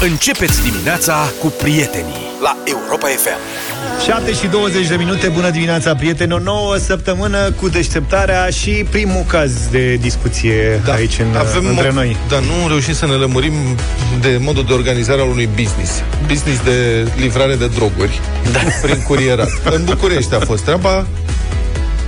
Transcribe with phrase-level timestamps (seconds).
[0.00, 3.38] Începeți dimineața cu prietenii la Europa FM.
[4.04, 9.24] 7 și 20 de minute, bună dimineața, prieteni, o nouă săptămână cu deșteptarea și primul
[9.26, 12.16] caz de discuție da, aici în, avem între noi.
[12.28, 13.52] Dar nu reușim să ne lămurim
[14.20, 16.02] de modul de organizare al unui business.
[16.26, 18.20] Business de livrare de droguri
[18.52, 18.58] da.
[18.82, 19.48] prin curierat.
[19.64, 21.06] în București a fost treaba,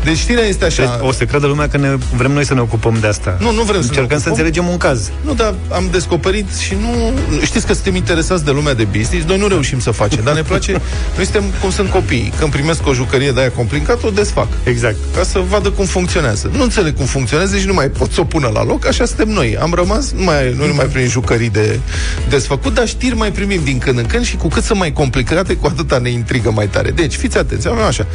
[0.08, 0.82] deci știrea este așa.
[0.82, 3.36] Deci, o să creadă lumea că ne, vrem noi să ne ocupăm de asta.
[3.40, 5.10] Nu, nu vrem Încercăm să, să înțelegem un caz.
[5.24, 7.12] Nu, dar am descoperit și nu...
[7.44, 10.42] Știți că suntem interesați de lumea de business, noi nu reușim să facem, dar ne
[10.42, 10.72] place...
[11.16, 12.32] noi suntem cum sunt copiii.
[12.38, 14.48] Când primesc o jucărie de aia complicată, o desfac.
[14.64, 14.96] Exact.
[15.16, 16.50] Ca să vadă cum funcționează.
[16.52, 19.28] Nu înțeleg cum funcționează și nu mai pot să o pună la loc, așa suntem
[19.28, 19.56] noi.
[19.60, 21.80] Am rămas, nu mai, noi nu mai primim jucării de
[22.28, 25.54] desfăcut, dar știri mai primim din când în când și cu cât sunt mai complicate,
[25.54, 26.90] cu atâta ne intrigă mai tare.
[26.90, 28.06] Deci, fiți atenți, avem așa.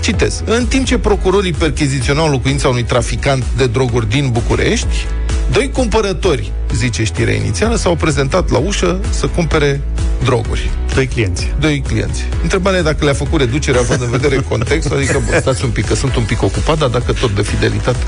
[0.00, 0.42] Citez.
[0.44, 0.98] În timp ce
[1.38, 5.06] procurorii percheziționau locuința unui traficant de droguri din București,
[5.50, 9.80] doi cumpărători, zice știrea inițială, s-au prezentat la ușă să cumpere
[10.24, 10.70] droguri.
[10.94, 11.52] Doi clienți.
[11.60, 12.24] Doi clienți.
[12.42, 15.86] Întrebarea e dacă le-a făcut reducerea având în vedere contextul, adică, bă, stați un pic,
[15.86, 18.04] că sunt un pic ocupat, dar dacă tot de fidelitate.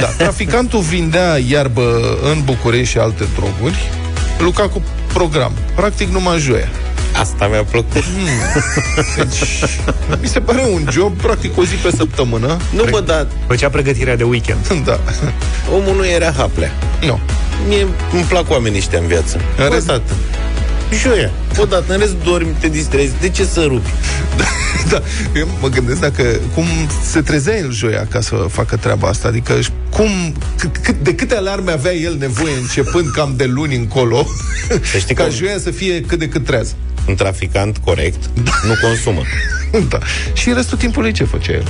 [0.00, 3.90] Da, traficantul vindea iarbă în București și alte droguri,
[4.38, 6.68] lucra cu program, practic numai joia.
[7.14, 8.02] Asta mi-a plăcut.
[8.04, 8.62] Hmm.
[9.16, 9.38] Deci,
[10.22, 12.56] mi se pare un job, practic, o zi pe săptămână.
[12.74, 13.26] Nu, Pre- bă, dar...
[13.46, 14.84] Făcea pregătirea de weekend.
[14.84, 15.00] Da.
[15.72, 16.72] Omul nu era haplea.
[17.00, 17.18] Nu.
[17.68, 19.40] Mie îmi plac oamenii ăștia în viață.
[19.58, 19.90] În rest,
[21.02, 21.30] Joia.
[21.58, 23.12] Odată, în rest dormi, te distrezi.
[23.20, 23.90] De ce să rupi?
[24.36, 24.44] Da,
[24.90, 25.02] da.
[25.38, 26.22] Eu mă gândesc dacă
[26.54, 26.64] cum
[27.10, 29.28] se trezea el joia ca să facă treaba asta.
[29.28, 29.58] Adică
[29.90, 30.08] cum,
[30.82, 34.26] cât, de câte alarme avea el nevoie începând cam de luni încolo
[34.92, 35.32] să știi ca cum...
[35.32, 36.74] joia să fie cât de cât trează.
[37.08, 38.52] Un traficant corect da.
[38.66, 39.20] nu consumă.
[39.92, 39.98] da.
[40.32, 41.66] Și restul timpului ce făcea el?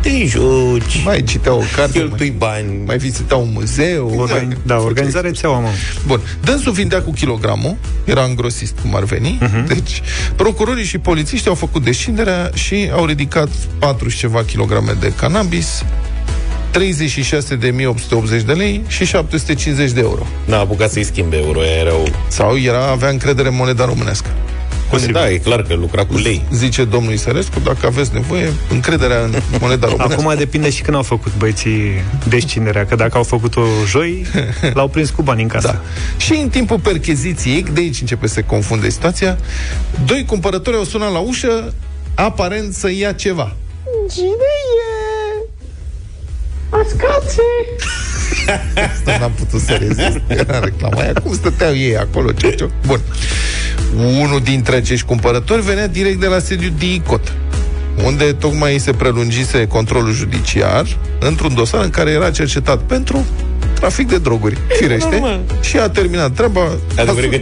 [0.00, 4.26] te joci, mai citea o carte, cheltui mai, bani, mai vizita un muzeu.
[4.26, 5.68] Organ- mai, da, organizarea țeaua, mă.
[6.06, 6.20] Bun.
[6.40, 9.38] Dânsul vindea cu kilogramul, era îngrosist, cum ar veni.
[9.42, 9.66] Uh-huh.
[9.66, 10.02] Deci,
[10.36, 13.48] procurorii și polițiștii au făcut descinderea și au ridicat
[13.78, 15.84] 4 și ceva kilograme de cannabis,
[16.72, 20.26] 36.880 de lei și 750 de euro.
[20.44, 22.08] N-a apucat să-i schimbe euro, erau...
[22.28, 24.30] Sau era, avea încredere în moneda românească.
[24.90, 25.14] Posibil.
[25.14, 26.44] Da, e clar că lucra cu lei.
[26.52, 30.20] Zice domnul Isărescu, dacă aveți nevoie, încrederea în moneda românească.
[30.20, 34.26] Acum depinde și când au făcut băieții descinerea, că dacă au făcut-o joi,
[34.74, 35.66] l-au prins cu bani în casă.
[35.66, 35.80] Da.
[36.16, 39.38] Și în timpul percheziției, de aici începe să se confunde situația,
[40.04, 41.74] doi cumpărători au sunat la ușă,
[42.14, 43.56] aparent să ia ceva.
[44.12, 45.46] Cine e?
[46.70, 47.42] Ascațe!
[48.92, 50.20] Asta n-am putut să rezist.
[50.26, 51.12] Era reclama aia.
[51.22, 52.32] Cum stăteau ei acolo?
[52.32, 52.68] Ce, ce?
[52.86, 53.00] Bun.
[53.96, 57.32] Unul dintre acești cumpărători venea direct de la sediu DICOT,
[58.04, 60.86] unde tocmai se prelungise controlul judiciar
[61.20, 63.26] într-un dosar în care era cercetat pentru
[63.74, 66.68] trafic de droguri, firește, și a terminat treaba.
[66.96, 67.40] Adevărul că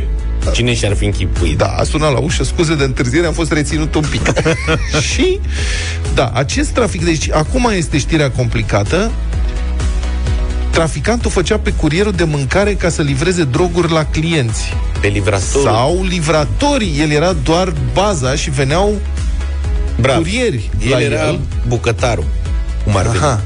[0.53, 1.59] Cine și-ar fi închipuit?
[1.59, 4.33] Da, a sunat la ușă, scuze de întârziere, am fost reținut un pic.
[5.13, 5.41] și,
[6.15, 9.11] da, acest trafic, deci acum este știrea complicată,
[10.77, 14.73] traficantul făcea pe curierul de mâncare ca să livreze droguri la clienți.
[15.01, 15.63] Pe livrator.
[15.63, 17.01] Sau livratorii.
[17.01, 19.01] El era doar baza și veneau
[20.01, 20.17] Brav.
[20.17, 20.71] curieri.
[20.91, 21.41] El era el.
[21.67, 22.25] bucătarul,
[22.85, 23.41] cum ar Aha.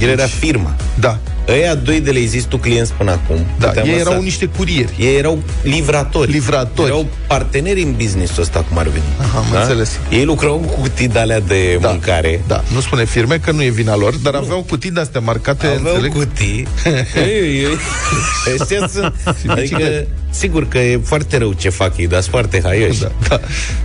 [0.00, 0.74] El era deci, firma.
[0.94, 1.18] Da.
[1.48, 3.46] Ăia doi de le zis tu clienți până acum.
[3.58, 4.94] Da, ei erau niște curieri.
[4.98, 6.30] Ei erau livratori.
[6.30, 6.88] Livratori.
[6.88, 9.04] Erau parteneri în business-ul ăsta, cum ar veni.
[9.20, 9.60] Aha, am da?
[9.60, 9.98] înțeles.
[10.10, 12.42] Ei lucrau cu cutii de alea de da, mâncare.
[12.46, 14.38] Da, nu spune firme că nu e vina lor, dar nu.
[14.38, 16.12] aveau cutii de astea marcate, aveau înțeleg?
[16.12, 16.66] cutii.
[17.16, 17.76] ei, ei, ei.
[18.60, 19.12] Ăștia sunt...
[19.46, 20.06] Adică,
[20.38, 23.00] sigur că e foarte rău ce fac ei, dar sunt foarte haioși.
[23.00, 23.40] Da, da.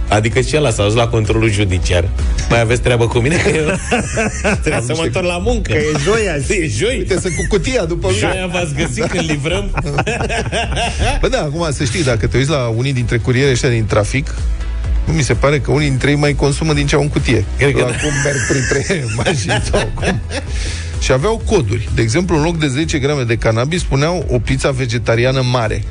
[0.07, 2.09] Adică și ăla s-a dus la controlul judiciar.
[2.49, 3.35] Mai aveți treabă cu mine?
[3.35, 3.65] Că eu
[4.63, 5.71] trebuie să mă întorc la muncă.
[5.71, 6.53] Că e joi azi.
[6.61, 6.97] E joi.
[6.97, 8.19] Uite, să cu cutia după mine.
[8.19, 9.69] Joia v-ați găsit când livrăm?
[11.21, 14.35] Bă, da, acum să știi, dacă te uiți la unii dintre curieri ăștia din trafic,
[15.05, 17.45] nu mi se pare că unii dintre ei mai consumă din ce au în cutie.
[17.57, 20.19] Cred la că cum merg printre mașini sau cum.
[20.99, 21.89] Și aveau coduri.
[21.95, 25.83] De exemplu, în loc de 10 grame de cannabis, spuneau o pizza vegetariană mare.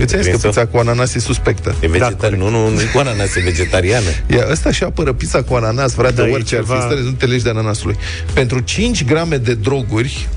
[0.00, 1.74] Eu ți-am zis că pizza cu ananas e suspectă.
[1.80, 2.30] E vegetar...
[2.30, 4.06] da, nu, nu, nu e cu ananas, e vegetariană.
[4.36, 6.74] Ia, ăsta și apără pizza cu ananas, frate, da, orice ceva...
[6.74, 7.96] ar fi stare, nu te legi de ananasului.
[8.32, 10.28] Pentru 5 grame de droguri,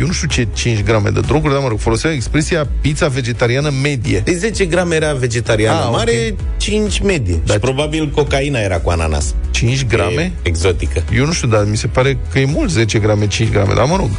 [0.00, 3.70] eu nu știu ce 5 grame de droguri, dar mă rog, foloseau expresia pizza vegetariană
[3.82, 4.18] medie.
[4.18, 6.36] De 10 grame era vegetariană ah, mare, okay.
[6.56, 7.40] 5 medie.
[7.44, 9.34] Dar și probabil cocaina era cu ananas.
[9.50, 10.22] 5 grame?
[10.22, 11.02] E exotică.
[11.14, 13.84] Eu nu știu, dar mi se pare că e mult 10 grame, 5 grame, dar
[13.84, 14.10] mă rog,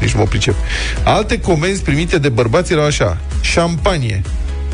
[0.00, 0.54] nici mă pricep.
[1.04, 4.22] Alte comenzi primite de bărbați erau așa, șampanie,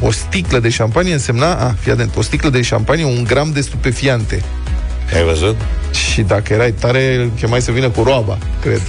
[0.01, 3.61] o sticlă de șampanie însemna, a, fii atent, o sticlă de șampanie, un gram de
[3.61, 4.43] stupefiante.
[5.15, 5.57] Ai văzut?
[6.13, 8.83] Și dacă erai tare, îl chemai să vină cu roaba, cred.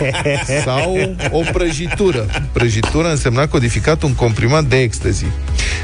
[0.64, 2.26] Sau o prăjitură.
[2.52, 5.26] Prăjitură însemna codificat un comprimat de ecstasy.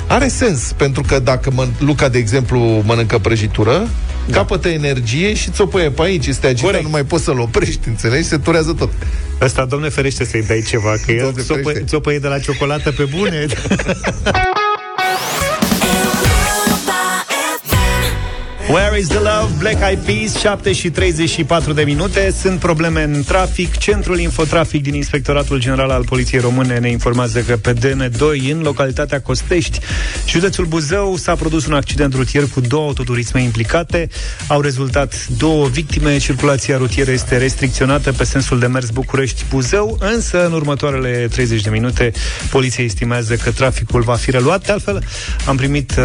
[0.06, 3.88] Are sens, pentru că dacă mă, Luca, de exemplu, mănâncă prăjitură,
[4.26, 4.36] da.
[4.36, 8.28] capătă energie și ți-o pune pe aici, este agitat, nu mai poți să-l oprești, înțelegi?
[8.28, 8.92] Se turează tot.
[9.40, 13.04] Ăsta, domne ferește să-i dai ceva, că el ți-o, pă, ți-o de la ciocolată pe
[13.04, 13.46] bune.
[18.72, 19.58] Where is the love?
[19.58, 22.34] Black Eyed Peas, 7 și 34 de minute.
[22.40, 23.76] Sunt probleme în trafic.
[23.76, 29.20] Centrul Infotrafic din Inspectoratul General al Poliției Române ne informează că pe DN2, în localitatea
[29.20, 29.78] Costești,
[30.26, 34.08] județul Buzău, s-a produs un accident rutier cu două autoturisme implicate.
[34.46, 36.18] Au rezultat două victime.
[36.18, 42.12] Circulația rutieră este restricționată pe sensul de mers București-Buzău, însă în următoarele 30 de minute
[42.50, 44.66] poliția estimează că traficul va fi reluat.
[44.66, 45.04] De altfel,
[45.46, 46.04] am primit uh,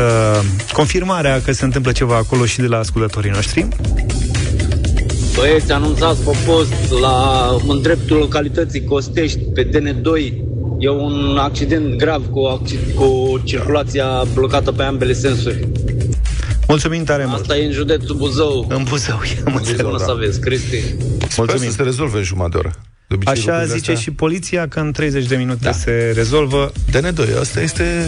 [0.73, 3.67] confirmarea că se întâmplă ceva acolo și de la ascultătorii noștri.
[5.35, 10.33] Băieți, anunțați pe post la, în dreptul localității Costești, pe DN2,
[10.79, 15.67] e un accident grav cu, accident, cu circulația blocată pe ambele sensuri.
[16.67, 17.39] Mulțumim tare mult.
[17.39, 18.65] Asta e în județul Buzău.
[18.69, 20.01] În Buzău, am înțeles.
[20.05, 20.83] să vezi, Cristi.
[21.37, 21.69] Mulțumim.
[21.69, 22.75] să se rezolve în jumătate de oră.
[23.25, 23.95] Așa zice astea...
[23.95, 25.71] și poliția că în 30 de minute da.
[25.71, 26.71] se rezolvă.
[26.91, 28.05] DN2, asta este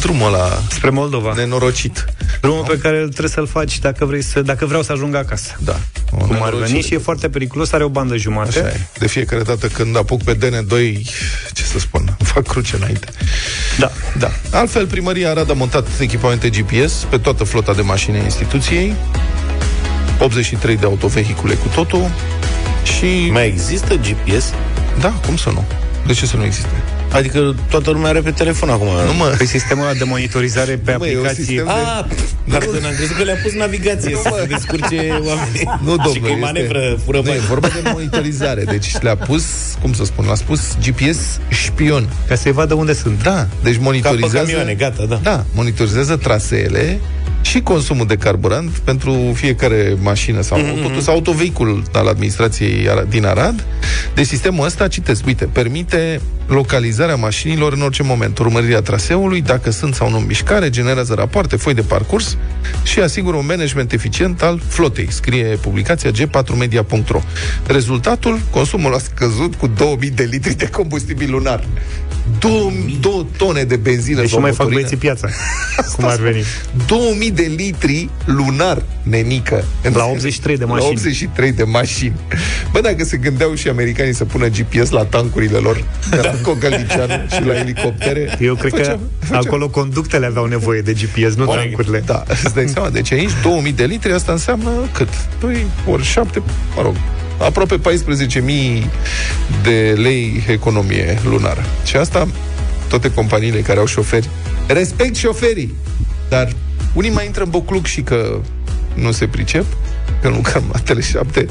[0.00, 1.34] drumul la spre Moldova.
[1.34, 2.04] Nenorocit.
[2.40, 2.66] Drumul no?
[2.66, 5.56] pe care trebuie să-l faci dacă, vrei să, dacă vreau să ajung acasă.
[5.64, 5.80] Da.
[6.10, 8.58] O Cum ar veni și e foarte periculos, are o bandă jumate.
[8.58, 8.80] Așa e.
[8.98, 11.02] De fiecare dată când apuc pe DN2,
[11.52, 13.06] ce să spun, fac cruce înainte.
[13.78, 13.90] Da.
[14.18, 14.30] Da.
[14.50, 18.94] Altfel, primăria Arad a montat echipamente GPS pe toată flota de mașini a instituției,
[20.18, 22.10] 83 de autovehicule cu totul,
[22.82, 23.30] și...
[23.30, 24.52] Mai există GPS?
[25.00, 25.64] Da, cum să nu?
[26.06, 26.82] De ce să nu existe?
[27.12, 28.86] Adică toată lumea are pe telefon acum.
[28.86, 29.34] Nu mă.
[29.36, 31.62] Păi sistemul ăla de monitorizare pe nu, aplicație.
[31.62, 31.70] De...
[31.70, 32.04] Ah,
[32.44, 35.68] dar nu, am crezut că le-a pus navigație nu, să se descurce oamenii.
[35.84, 36.12] Nu, domnule.
[36.12, 38.64] Și că manevră fură Nu, e vorba de monitorizare.
[38.64, 39.44] Deci le-a pus,
[39.80, 41.18] cum să spun, l-a spus GPS
[41.48, 42.08] șpion.
[42.28, 43.22] Ca să-i vadă unde sunt.
[43.22, 44.36] Da, deci monitorizează...
[44.36, 45.20] Ca camioane, gata, da.
[45.22, 47.00] Da, monitorizează traseele
[47.42, 50.82] și consumul de carburant pentru fiecare mașină sau mm-hmm.
[50.82, 53.64] auto, sau autovehicul al administrației din Arad.
[54.14, 59.94] De sistemul ăsta, citesc, uite, permite localizarea mașinilor în orice moment, urmărirea traseului, dacă sunt
[59.94, 62.36] sau nu în mișcare, generează rapoarte, foi de parcurs
[62.82, 67.20] și asigură un management eficient al flotei, scrie publicația g4media.ro.
[67.66, 71.64] Rezultatul, consumul a scăzut cu 2000 de litri de combustibil lunar.
[72.38, 75.28] 2 tone de benzină deci mai fac băieții piața.
[75.96, 76.44] Cum ar veni?
[76.86, 79.64] 2000 de litri lunar, nenică.
[79.92, 80.86] La 83 de mașini.
[80.86, 82.14] La 83 de mașini.
[82.72, 87.44] Bă, dacă se gândeau și americanii să pună GPS la tancurile lor, la Cogălnicianu și
[87.44, 88.38] la elicoptere.
[88.40, 89.42] Eu cred făceam, că făceam.
[89.46, 92.02] acolo conductele aveau nevoie de GPS, nu tancurile.
[92.06, 92.90] Da, îți dai seama.
[92.90, 95.08] Deci aici 2000 de litri, asta înseamnă cât?
[95.40, 96.42] 2 ori 7,
[96.76, 96.94] mă rog,
[97.38, 98.86] aproape 14.000
[99.62, 101.64] de lei economie lunară.
[101.84, 102.28] Și asta
[102.88, 104.28] toate companiile care au șoferi.
[104.66, 105.74] Respect șoferii,
[106.28, 106.52] dar
[106.92, 108.40] unii mai intră în bocluc și că
[108.94, 109.64] nu se pricep,
[110.22, 111.44] că nu cam la Tele7.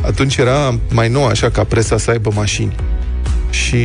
[0.00, 2.74] Atunci era mai nou așa ca presa să aibă mașini.
[3.50, 3.76] Și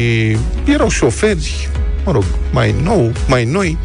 [0.66, 1.70] erau șoferi,
[2.06, 3.78] mă rog, mai nou, mai noi,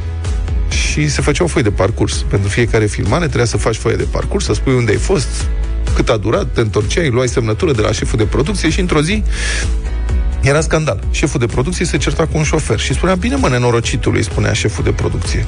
[0.68, 2.24] și se făceau foi de parcurs.
[2.28, 5.46] Pentru fiecare filmare trebuia să faci foaie de parcurs, să spui unde ai fost,
[5.94, 9.22] cât a durat, te întorceai, luai semnătură de la șeful de producție și într-o zi
[10.40, 11.00] era scandal.
[11.10, 14.84] Șeful de producție se certa cu un șofer și spunea, bine mă, nenorocitului, spunea șeful
[14.84, 15.44] de producție.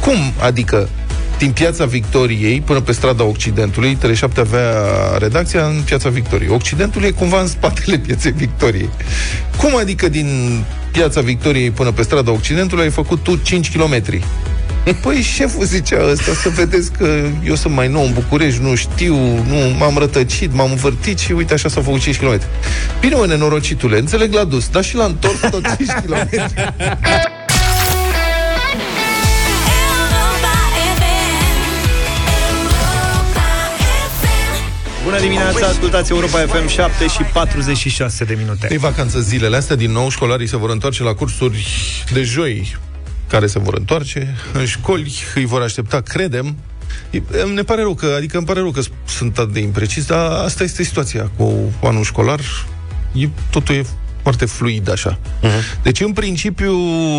[0.00, 0.16] Cum?
[0.40, 0.88] Adică
[1.38, 4.72] din Piața Victoriei până pe strada Occidentului, Tele7 avea
[5.18, 6.50] redacția în Piața Victoriei.
[6.50, 8.90] Occidentul e cumva în spatele Pieței Victoriei.
[9.56, 10.60] Cum adică din
[10.92, 14.20] Piața Victoriei până pe strada Occidentului ai făcut tu 5 km?
[15.00, 19.16] Păi șeful zicea ăsta, să vedeți că eu sunt mai nou în București, nu știu,
[19.34, 22.40] nu m-am rătăcit, m-am învârtit și uite așa s-au făcut 5 km.
[23.00, 26.28] Bine, mă, nenorocitule, înțeleg la dus, dar și la întors tot 5 km.
[35.12, 38.68] Bună dimineața, ascultați Europa FM 7 și 46 de minute.
[38.70, 41.66] E vacanță zilele astea, din nou școlarii se vor întoarce la cursuri
[42.12, 42.76] de joi
[43.28, 46.56] care se vor întoarce în școli, îi vor aștepta, credem,
[47.54, 50.62] ne pare rău că, adică îmi pare rău că sunt atât de imprecis, dar asta
[50.62, 52.40] este situația cu anul școlar.
[53.12, 53.84] E, totul e
[54.22, 55.18] foarte fluid așa.
[55.18, 55.82] Uh-huh.
[55.82, 56.74] Deci, în principiu,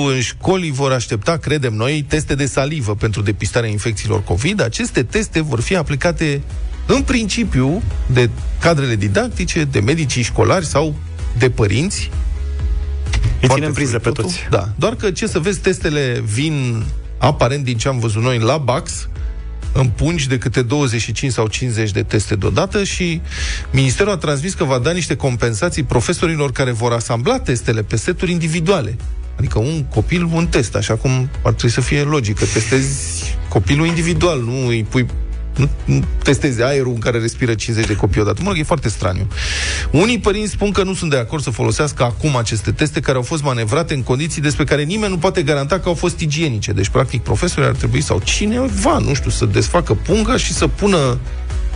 [0.07, 4.61] în școli vor aștepta, credem noi, teste de salivă pentru depistarea infecțiilor COVID.
[4.61, 6.41] Aceste teste vor fi aplicate
[6.85, 10.95] în principiu de cadrele didactice, de medicii școlari sau
[11.37, 12.09] de părinți
[13.41, 14.39] îi ținem priză pe toți.
[14.49, 14.69] Da.
[14.75, 16.83] Doar că, ce să vezi, testele vin,
[17.17, 19.07] aparent, din ce am văzut noi, la Bax,
[19.73, 23.21] în pungi de câte 25 sau 50 de teste deodată și
[23.71, 28.31] Ministerul a transmis că va da niște compensații profesorilor care vor asambla testele pe seturi
[28.31, 28.97] individuale.
[29.37, 33.85] Adică un copil, un test, așa cum ar trebui să fie logic, că testezi copilul
[33.85, 35.05] individual, nu îi pui
[35.55, 38.39] nu, nu testezi aerul în care respiră 50 de copii odată.
[38.41, 39.27] Mă rog, e foarte straniu.
[39.91, 43.23] Unii părinți spun că nu sunt de acord să folosească acum aceste teste care au
[43.23, 46.71] fost manevrate în condiții despre care nimeni nu poate garanta că au fost igienice.
[46.71, 51.17] Deci, practic, profesorii ar trebui sau cineva, nu știu, să desfacă punga și să pună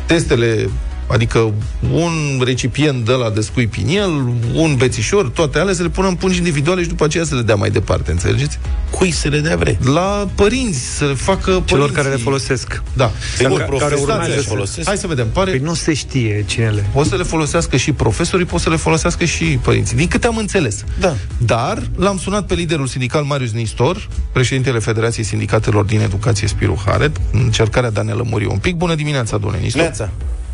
[0.06, 0.70] testele
[1.08, 1.54] Adică
[1.92, 4.12] un recipient de la descui el,
[4.54, 7.42] un bețișor, toate alea să le pună în pungi individuale și după aceea să le
[7.42, 8.60] dea mai departe, înțelegeți?
[8.90, 9.78] Cui să le dea vrei?
[9.84, 11.94] La părinți, să le facă Celor părinții.
[11.96, 12.82] care le folosesc.
[12.94, 13.12] Da.
[13.38, 14.88] Sigur, Care profesorii urmează le să- folosesc.
[14.88, 15.28] Hai să vedem.
[15.34, 16.86] Pare, Păi nu se știe cine le.
[16.94, 19.96] Poți să le folosească și profesorii, poți să le folosească și părinții.
[19.98, 20.84] Din câte am înțeles.
[21.00, 21.16] Da.
[21.38, 27.18] Dar l-am sunat pe liderul sindical Marius Nistor, președintele Federației Sindicatelor din Educație Spiru Haret,
[27.32, 28.76] în încercarea de a ne lămuri un pic.
[28.76, 29.82] Bună dimineața, domnule Nistor.
[29.82, 30.10] Neața.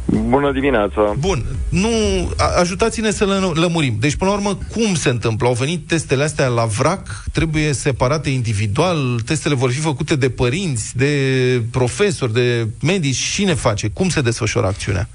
[0.05, 1.13] Bună dimineața!
[1.19, 1.89] Bun, nu,
[2.37, 3.95] a- ajutați-ne să le lămurim.
[3.99, 5.47] Deci, până la urmă, cum se întâmplă?
[5.47, 10.97] Au venit testele astea la vrac, trebuie separate individual, testele vor fi făcute de părinți,
[10.97, 11.11] de
[11.71, 13.17] profesori, de medici.
[13.17, 13.89] Cine face?
[13.89, 15.07] Cum se desfășoară acțiunea?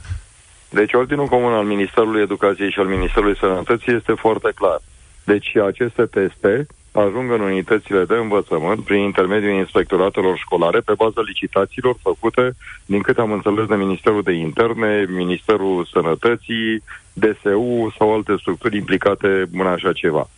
[0.71, 4.80] Deci ordinul comun al Ministerului Educației și al Ministerului Sănătății este foarte clar.
[5.25, 6.66] Deci aceste teste
[7.00, 13.21] ajung în unitățile de învățământ prin intermediul inspectoratelor școlare pe baza licitațiilor făcute, din câte
[13.21, 19.93] am înțeles, de Ministerul de Interne, Ministerul Sănătății, DSU sau alte structuri implicate în așa
[19.93, 20.28] ceva.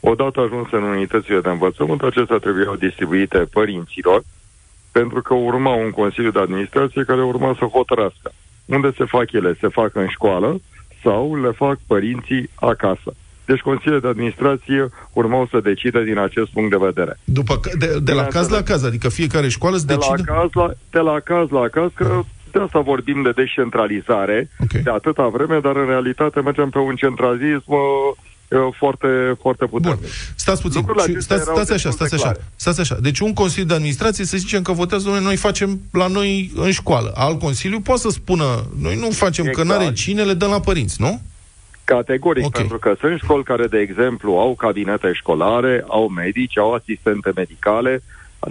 [0.00, 4.22] Odată ajuns în unitățile de învățământ, acestea trebuiau distribuite părinților,
[4.92, 8.32] pentru că urma un Consiliu de Administrație care urma să hotărască.
[8.64, 9.56] Unde se fac ele?
[9.60, 10.60] Se fac în școală
[11.02, 13.14] sau le fac părinții acasă.
[13.50, 17.18] Deci Consiliul de Administrație urmau să decide din acest punct de vedere.
[17.24, 18.34] După, ca- de, de la Bineînțeles.
[18.34, 20.22] caz la caz, adică fiecare școală îți De la, decide...
[20.32, 22.20] caz la, de la caz la caz, că
[22.52, 24.72] de asta vorbim de descentralizare Ok.
[24.82, 27.78] de atâta vreme, dar în realitate mergem pe un centralism uh,
[28.48, 29.08] uh, foarte,
[29.40, 30.10] foarte Bun, puternic.
[30.34, 30.80] stați puțin.
[30.80, 32.32] Lucrurile Și acestea Stați, erau stați așa, destul de stați așa.
[32.32, 32.52] clare.
[32.56, 32.96] Stați așa.
[33.00, 36.70] Deci un Consiliu de Administrație, să zicem că votează, domnule, noi facem la noi în
[36.70, 37.12] școală.
[37.14, 38.44] Alt Consiliu poate să spună,
[38.80, 39.68] noi nu facem, că Exact.
[39.68, 41.20] n-are cine, le dăm la părinți, nu?
[41.94, 42.48] Categoric, Ok.
[42.48, 42.60] okay.
[42.60, 48.02] pentru că sunt școli care, de exemplu, au cabinete școlare, au medici, au asistente medicale,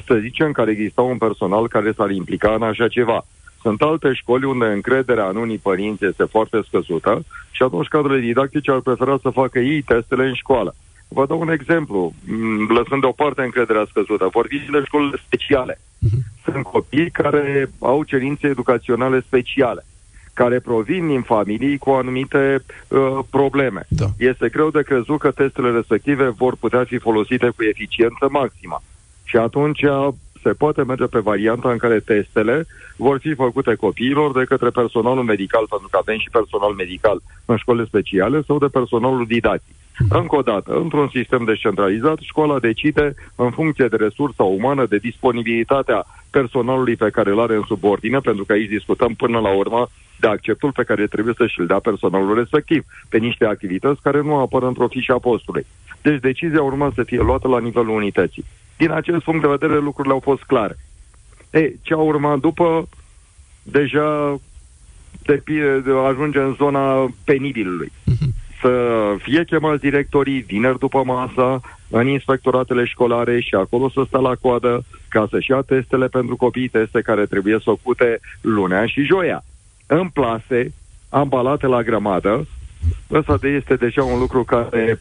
[0.05, 3.25] să zicem, care exista un personal care s-ar implica în așa ceva.
[3.61, 8.71] Sunt alte școli unde încrederea în unii părinți este foarte scăzută și atunci cadrele didactice
[8.71, 10.75] ar prefera să facă ei testele în școală.
[11.07, 14.27] Vă dau un exemplu, m, lăsând deoparte încrederea scăzută.
[14.31, 15.79] Vorbim de școlile speciale.
[16.43, 19.85] Sunt copii care au cerințe educaționale speciale
[20.37, 23.85] care provin din familii cu anumite uh, probleme.
[23.87, 24.05] Da.
[24.17, 28.81] Este greu de crezut că testele respective vor putea fi folosite cu eficiență maximă.
[29.23, 29.81] Și atunci
[30.47, 35.23] se poate merge pe varianta în care testele vor fi făcute copiilor de către personalul
[35.23, 39.75] medical, pentru că avem și personal medical în școlile speciale, sau de personalul didactic.
[40.09, 46.05] Încă o dată, într-un sistem descentralizat, școala decide în funcție de resursa umană, de disponibilitatea
[46.29, 49.89] personalului pe care îl are în subordine, pentru că aici discutăm până la urmă
[50.19, 54.35] de acceptul pe care trebuie să și-l dea personalul respectiv, pe niște activități care nu
[54.35, 55.65] apar într-o fișă a postului.
[56.01, 58.45] Deci decizia urma să fie luată la nivelul unității.
[58.77, 60.77] Din acest punct de vedere, lucrurile au fost clare.
[61.49, 62.87] E, ce a urmat după,
[63.63, 64.39] deja
[65.21, 65.41] de,
[65.79, 67.91] de ajunge în zona penibilului.
[68.61, 74.35] Să fie chemați directorii vineri după masa în inspectoratele școlare și acolo să stea la
[74.41, 79.43] coadă ca să-și ia testele pentru copii, teste care trebuie făcute lunea și joia.
[79.87, 80.73] În plase,
[81.09, 82.47] ambalate la grămadă,
[83.11, 84.99] Ăsta de este deja un lucru care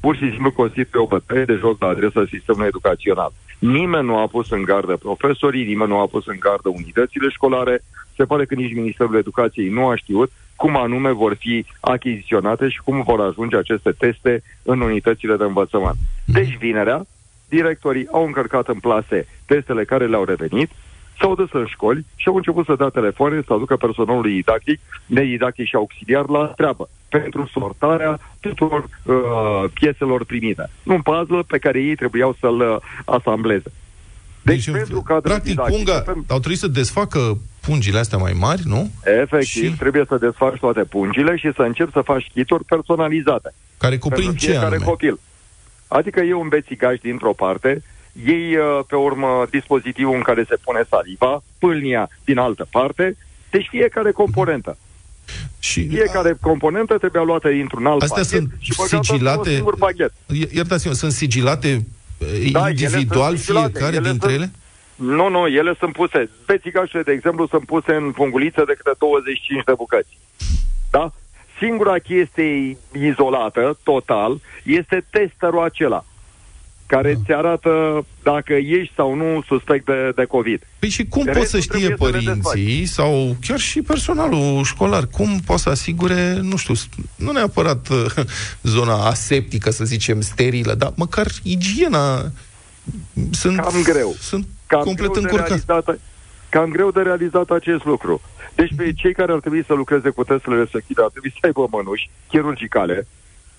[0.00, 3.32] pur și simplu constituie o bătaie de joc la adresa sistemului educațional.
[3.58, 7.82] Nimeni nu a pus în gardă profesorii, nimeni nu a pus în gardă unitățile școlare.
[8.16, 12.80] Se pare că nici Ministerul Educației nu a știut cum anume vor fi achiziționate și
[12.84, 15.96] cum vor ajunge aceste teste în unitățile de învățământ.
[16.24, 17.06] Deci, vinerea,
[17.48, 20.70] directorii au încărcat în plase testele care le-au revenit,
[21.20, 25.66] s-au dus în școli și au început să dea telefoane să aducă personalul didactic, nedidactic
[25.66, 29.14] și auxiliar la treabă pentru sortarea tuturor uh,
[29.74, 30.70] pieselor primite.
[30.82, 33.72] Un puzzle pe care ei trebuiau să-l uh, asambleze.
[34.42, 38.32] Deci, Deci, pentru cadrele practic, didactice, punga, pentru- au trebuit să desfacă pungile astea mai
[38.38, 38.90] mari, nu?
[39.04, 43.54] Efectiv, Și- trebuie să desfaci toate pungile și să începi să faci kituri personalizate.
[43.78, 44.90] Care cuprind pentru ce fiecare anume?
[44.90, 45.18] copil.
[45.88, 47.82] Adică e un bețigaș dintr-o parte,
[48.24, 53.16] iei uh, pe urmă dispozitivul în care se pune saliva, pâlnia din altă parte,
[53.50, 54.76] deci fiecare componentă.
[55.58, 59.76] Și Fiecare componentă trebuie luată dintr-un alt Astea pachet sunt și băgată într-un sigilate- singur
[59.78, 60.12] pachet.
[60.32, 61.68] I- Iertați-mă, sunt sigilate
[62.18, 64.50] eh, Da, ele individual sunt sigilate, fiecare ele dintre sunt- ele?
[65.16, 66.30] Nu, nu, ele sunt puse.
[66.46, 70.18] Bețigașele, de exemplu, sunt puse în pungulițe de câte 25 de bucăți.
[70.90, 71.12] Da?
[71.58, 76.04] Singura chestie izolată, total, este testerul acela.
[76.86, 80.66] Care ți arată dacă ești sau nu suspect de, de COVID.
[80.78, 84.64] Păi și cum pot Restul să știe trebuie să le părinții sau chiar și personalul
[84.64, 86.74] școlar, cum pot să asigure, nu știu,
[87.16, 88.06] nu neapărat uh,
[88.62, 92.30] zona aseptică, să zicem, sterilă, dar măcar igiena
[93.30, 94.14] sunt, Cam greu.
[94.20, 95.46] sunt Cam complet greu de încurcat.
[95.48, 95.98] realizat,
[96.48, 98.20] cam greu de realizat acest lucru.
[98.54, 101.66] Deci pe cei care ar trebui să lucreze cu testele respective ar trebui să aibă
[101.70, 103.06] mănuși chirurgicale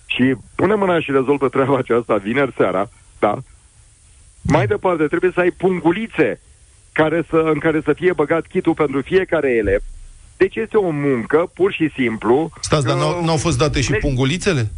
[0.06, 2.90] și pune mâna și rezolvă treaba aceasta vineri seara,
[3.20, 3.38] da?
[4.42, 6.40] Mai departe, trebuie să ai pungulițe
[6.92, 9.82] care să, în care să fie băgat kitul pentru fiecare elev.
[10.38, 12.50] Deci este o muncă, pur și simplu.
[12.62, 14.72] Stați, dar n-au, uh, n-au fost date și ne- pungulițele?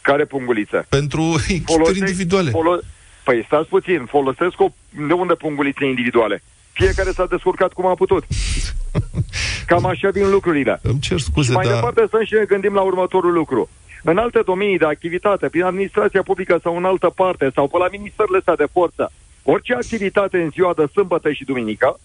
[0.00, 0.86] Care pungulițe?
[0.88, 1.22] Pentru
[1.66, 2.50] kituri individuale.
[2.50, 2.84] Folo-
[3.24, 4.68] păi stați puțin, folosesc o,
[5.06, 6.42] de unde pungulițe individuale?
[6.72, 8.24] Fiecare s-a descurcat cum a putut.
[9.66, 10.78] Cam așa vin lucrurile.
[10.82, 11.74] Îmi cer scuze, Și mai dar...
[11.74, 13.68] departe să și ne gândim la următorul lucru.
[14.04, 17.88] În alte domenii de activitate, prin administrația publică sau în altă parte, sau pe la
[17.90, 21.98] ministerele astea de forță, orice activitate în ziua de sâmbătă și duminică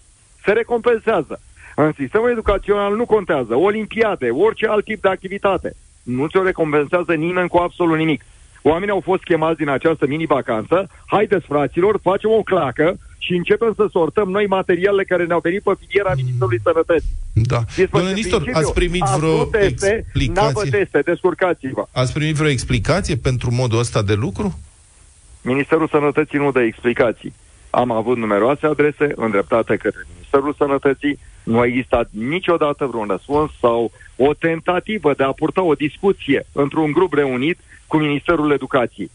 [0.44, 1.40] se recompensează.
[1.76, 3.54] În sistemul educațional nu contează.
[3.54, 5.74] Olimpiade, orice alt tip de activitate.
[6.02, 8.24] Nu ți-o recompensează nimeni cu absolut nimic.
[8.62, 10.88] Oamenii au fost chemați din această mini-vacanță.
[11.06, 15.72] Haideți, fraților, facem o clacă și începem să sortăm noi materialele care ne-au venit pe
[15.78, 17.08] filiera Ministerului Sănătății.
[17.32, 17.60] Da.
[17.76, 20.70] Deci, Domnule în Nistor, principiu, ați primit ați vreo vrut teste, n-avă explicație?
[20.70, 21.86] teste, descurcați-vă.
[21.92, 24.58] Ați primit vreo explicație pentru modul ăsta de lucru?
[25.42, 27.32] Ministerul Sănătății nu dă explicații.
[27.70, 31.18] Am avut numeroase adrese îndreptate către Ministerul Sănătății.
[31.42, 36.92] Nu a existat niciodată vreun răspuns sau o tentativă de a purta o discuție într-un
[36.92, 39.10] grup reunit cu Ministerul Educației.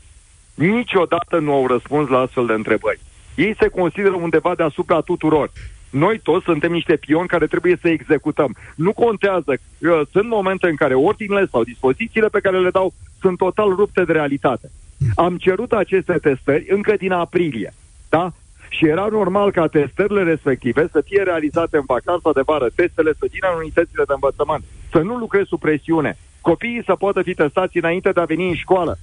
[0.54, 3.00] Niciodată nu au răspuns la astfel de întrebări.
[3.36, 5.52] Ei se consideră undeva deasupra tuturor.
[5.90, 8.56] Noi toți suntem niște pioni care trebuie să executăm.
[8.76, 9.52] Nu contează.
[9.54, 14.04] uh, Sunt momente în care ordinele sau dispozițiile pe care le dau sunt total rupte
[14.04, 14.72] de realitate.
[15.16, 17.74] Am cerut aceste testări încă din aprilie.
[18.10, 18.32] Da?
[18.70, 23.28] Și era normal ca testările respective să fie realizate în vacanța de vară, testele să
[23.32, 27.78] vină în unitățile de învățământ, să nu lucrezi sub presiune, copiii să poată fi testați
[27.78, 28.98] înainte de a veni în școală.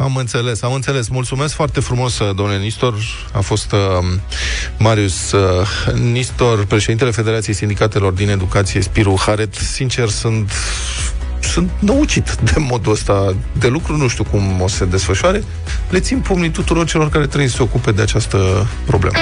[0.00, 1.08] Am înțeles, am înțeles.
[1.08, 2.94] Mulțumesc foarte frumos, uh, domnule Nistor.
[3.32, 3.78] A fost uh,
[4.78, 9.54] Marius uh, Nistor, președintele Federației Sindicatelor din Educație, Spiru Haret.
[9.54, 10.52] Sincer, sunt
[11.40, 15.44] sunt năucit de modul ăsta de lucru, nu știu cum o să se desfășoare.
[15.90, 19.16] Le țin pumnii tuturor celor care trebuie să se ocupe de această problemă.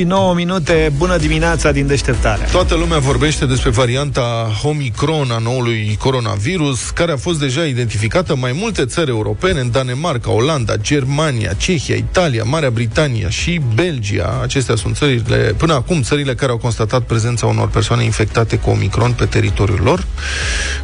[0.00, 2.48] Și 9 minute, bună dimineața din deșteptare.
[2.52, 8.38] Toată lumea vorbește despre varianta Omicron a noului coronavirus, care a fost deja identificată în
[8.38, 14.38] mai multe țări europene, în Danemarca, Olanda, Germania, Cehia, Italia, Marea Britanie și Belgia.
[14.42, 19.12] Acestea sunt țările, până acum, țările care au constatat prezența unor persoane infectate cu Omicron
[19.12, 20.06] pe teritoriul lor.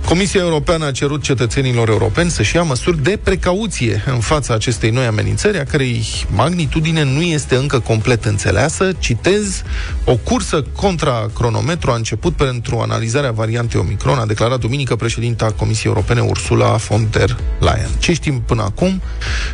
[0.05, 5.05] Comisia Europeană a cerut cetățenilor europeni să-și ia măsuri de precauție în fața acestei noi
[5.05, 8.93] amenințări, a cărei magnitudine nu este încă complet înțeleasă.
[9.07, 9.63] Citez,
[10.05, 15.93] o cursă contra cronometru a început pentru analizarea variantei Omicron, a declarat duminică președinta Comisiei
[15.93, 17.89] Europene Ursula von der Leyen.
[17.99, 19.03] Ce știm până acum?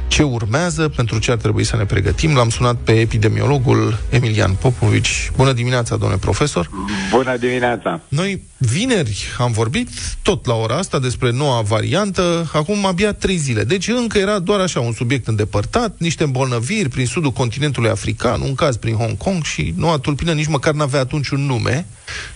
[0.09, 0.89] Ce urmează?
[0.89, 2.35] Pentru ce ar trebui să ne pregătim?
[2.35, 5.31] L-am sunat pe epidemiologul Emilian Popovici.
[5.37, 6.71] Bună dimineața, domnule profesor!
[7.11, 8.01] Bună dimineața!
[8.09, 9.89] Noi vineri am vorbit
[10.23, 13.65] tot la ora asta despre noua variantă, acum abia trei zile.
[13.65, 18.55] Deci încă era doar așa un subiect îndepărtat, niște îmbolnăviri prin sudul continentului african, un
[18.55, 21.87] caz prin Hong Kong și noua tulpină nici măcar n-avea atunci un nume.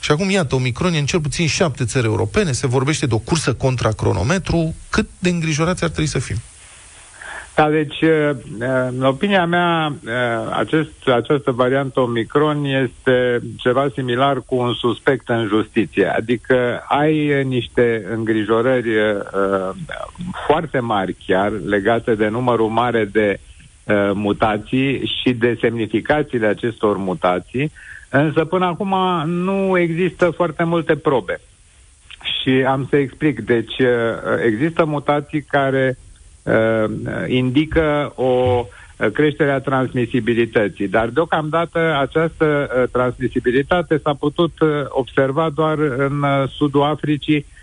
[0.00, 3.18] Și acum, iată, Omicron e în cel puțin șapte țări europene, se vorbește de o
[3.18, 4.74] cursă contra cronometru.
[4.90, 6.36] Cât de îngrijorați ar trebui să fim?
[7.56, 7.96] Da, deci,
[8.88, 9.92] în opinia mea,
[10.52, 16.06] acest, această variantă Omicron este ceva similar cu un suspect în justiție.
[16.06, 18.88] Adică ai niște îngrijorări
[20.46, 23.40] foarte mari chiar legate de numărul mare de
[24.12, 27.72] mutații și de semnificațiile acestor mutații,
[28.10, 28.94] însă până acum
[29.26, 31.40] nu există foarte multe probe.
[32.40, 33.40] Și am să explic.
[33.40, 33.74] Deci,
[34.44, 35.98] există mutații care
[36.46, 36.84] uh,
[37.26, 38.64] indică o
[39.12, 40.88] creștere a transmisibilității.
[40.88, 47.55] Dar deocamdată această uh, transmisibilitate s-a putut uh, observa doar în uh, sudul Africii uh,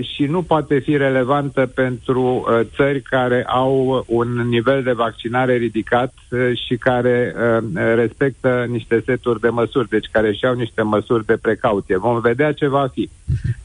[0.00, 6.12] și nu poate fi relevantă pentru uh, țări care au un nivel de vaccinare ridicat
[6.30, 7.64] uh, și care uh,
[7.94, 11.96] respectă niște seturi de măsuri, deci care și au niște măsuri de precauție.
[11.96, 13.08] Vom vedea ce va fi.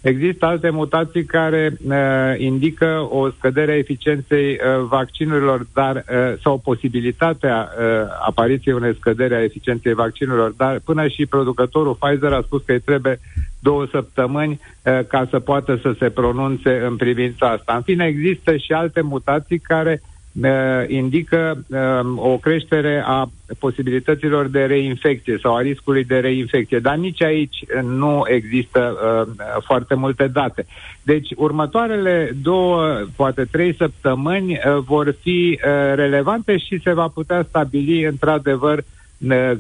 [0.02, 1.96] Există alte mutații care uh,
[2.38, 7.86] indică o scădere a eficienței uh, vaccinurilor dar, uh, sau posibilitatea uh,
[8.26, 12.80] apariției unei scădere a eficienței vaccinurilor, dar până și producătorul Pfizer a spus că îi
[12.80, 13.20] trebuie
[13.60, 17.74] două săptămâni uh, ca să poată să se pronunțe în privința asta.
[17.76, 20.02] În fine, există și alte mutații care
[20.42, 20.50] uh,
[20.88, 27.24] indică uh, o creștere a posibilităților de reinfecție sau a riscului de reinfecție, dar nici
[27.24, 30.66] aici nu există uh, foarte multe date.
[31.04, 37.46] Deci, următoarele două, poate trei săptămâni uh, vor fi uh, relevante și se va putea
[37.50, 38.84] stabili într-adevăr uh,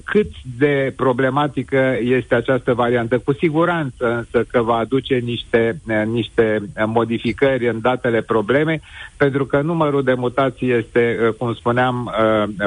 [0.03, 3.17] cât de problematică este această variantă.
[3.17, 8.81] Cu siguranță însă că va aduce niște, niște modificări în datele probleme,
[9.17, 12.13] pentru că numărul de mutații este, cum spuneam,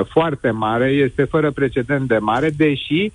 [0.09, 3.13] foarte mare, este fără precedent de mare, deși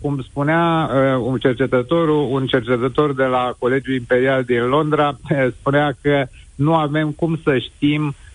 [0.00, 0.90] cum spunea
[1.22, 5.18] un cercetător, un cercetător de la Colegiul Imperial din Londra,
[5.58, 8.29] spunea că nu avem cum să știm uh, Uh,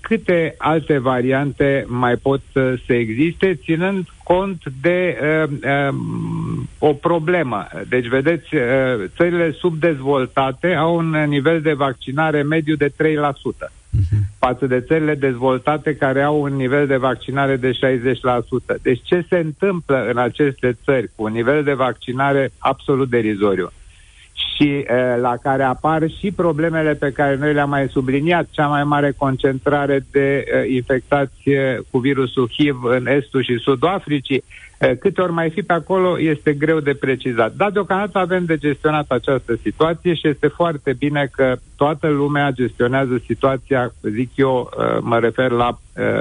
[0.00, 5.50] câte alte variante mai pot uh, să existe, ținând cont de uh,
[5.88, 5.94] uh,
[6.78, 7.66] o problemă.
[7.88, 8.60] Deci, vedeți, uh,
[9.16, 14.18] țările subdezvoltate au un nivel de vaccinare mediu de 3%, uh-huh.
[14.38, 17.76] față de țările dezvoltate care au un nivel de vaccinare de 60%.
[18.82, 23.72] Deci, ce se întâmplă în aceste țări cu un nivel de vaccinare absolut derizoriu?
[24.56, 28.84] Și uh, la care apar și problemele pe care noi le-am mai subliniat, cea mai
[28.84, 31.56] mare concentrare de uh, infectați uh,
[31.90, 34.42] cu virusul HIV în estul și sudul Africii.
[34.78, 37.54] Uh, câte ori mai fi pe acolo este greu de precizat.
[37.54, 43.22] Dar deocamdată avem de gestionat această situație și este foarte bine că toată lumea gestionează
[43.26, 46.20] situația, zic eu, uh, mă refer la uh,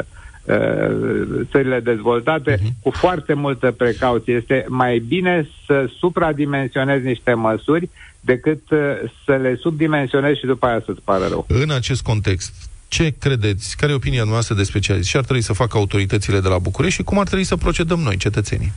[1.52, 2.82] țările dezvoltate uh-huh.
[2.82, 4.34] cu foarte multă precauție.
[4.34, 7.90] Este mai bine să supradimensionezi niște măsuri
[8.26, 8.80] decât uh,
[9.26, 11.46] să le subdimensionezi și după aia să-ți pară rău.
[11.48, 12.54] În acest context,
[12.88, 15.12] ce credeți, care e opinia noastră de specialiști?
[15.12, 18.00] Ce ar trebui să facă autoritățile de la București și cum ar trebui să procedăm
[18.00, 18.72] noi, cetățenii?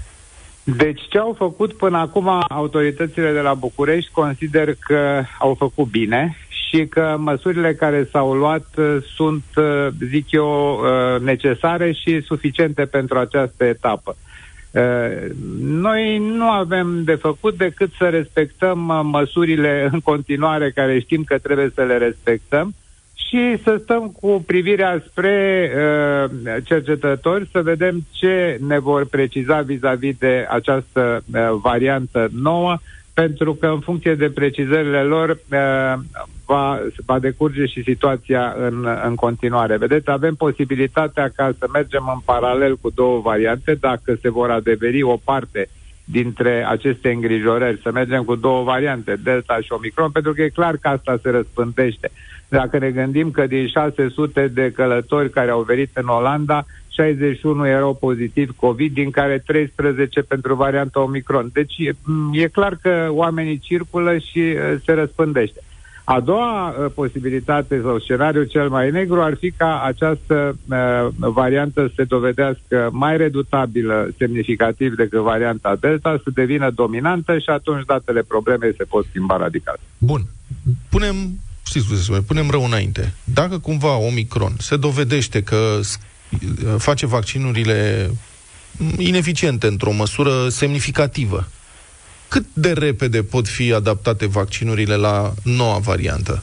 [0.65, 6.37] Deci ce au făcut până acum autoritățile de la București consider că au făcut bine
[6.49, 10.81] și că măsurile care s-au luat uh, sunt, uh, zic eu,
[11.23, 14.17] necesare și suficiente pentru această etapă.
[14.71, 21.25] Uh, noi nu avem de făcut decât să respectăm uh, măsurile în continuare care știm
[21.25, 22.75] că trebuie să le respectăm
[23.29, 26.31] și să stăm cu privirea spre uh,
[26.65, 32.77] cercetători să vedem ce ne vor preciza vis-a-vis de această uh, variantă nouă
[33.25, 35.95] pentru că în funcție de precizările lor uh,
[36.47, 39.77] va, va decurge și situația în, în continuare.
[39.77, 45.03] Vedeți, avem posibilitatea ca să mergem în paralel cu două variante, dacă se vor adeveri
[45.03, 45.69] o parte
[46.05, 50.77] dintre aceste îngrijorări, să mergem cu două variante, Delta și Omicron, pentru că e clar
[50.77, 52.11] că asta se răspândește.
[52.49, 57.95] Dacă ne gândim că din 600 de călători care au venit în Olanda, 61 erau
[57.95, 61.51] pozitiv COVID, din care 13 pentru varianta Omicron.
[61.53, 61.93] Deci e,
[62.33, 65.61] e clar că oamenii circulă și uh, se răspândește.
[66.05, 71.87] A doua uh, posibilitate sau scenariu cel mai negru ar fi ca această uh, variantă
[71.87, 78.23] să se dovedească mai redutabilă semnificativ decât varianta Delta, să devină dominantă și atunci datele
[78.23, 79.79] probleme se pot schimba radical.
[79.99, 80.21] Bun.
[80.91, 81.15] Punem
[81.69, 83.15] știți cum se spune, punem rău înainte.
[83.25, 85.81] Dacă cumva Omicron se dovedește că
[86.79, 88.11] face vaccinurile
[88.99, 91.49] ineficiente într-o măsură semnificativă.
[92.29, 96.43] Cât de repede pot fi adaptate vaccinurile la noua variantă?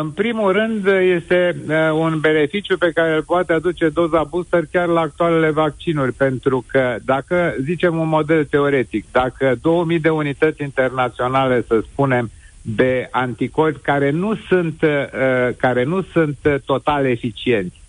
[0.00, 4.86] În primul rând, este uh, un beneficiu pe care îl poate aduce doza booster chiar
[4.86, 11.64] la actualele vaccinuri, pentru că dacă, zicem un model teoretic, dacă 2000 de unități internaționale,
[11.68, 12.30] să spunem,
[12.74, 17.80] de anticorpi care nu sunt, uh, care nu sunt total eficienți,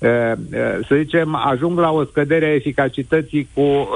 [0.00, 3.88] Eh, eh, să zicem, ajung la o scădere a eficacității cu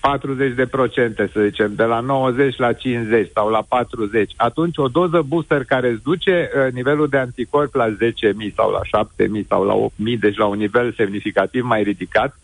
[0.00, 4.78] 40 eh, de procente, să zicem, de la 90 la 50 sau la 40, atunci
[4.78, 7.96] o doză booster care îți duce nivelul de anticorp la 10.000
[8.54, 9.74] sau la 7.000 sau la
[10.14, 12.38] 8.000, deci la un nivel semnificativ mai ridicat,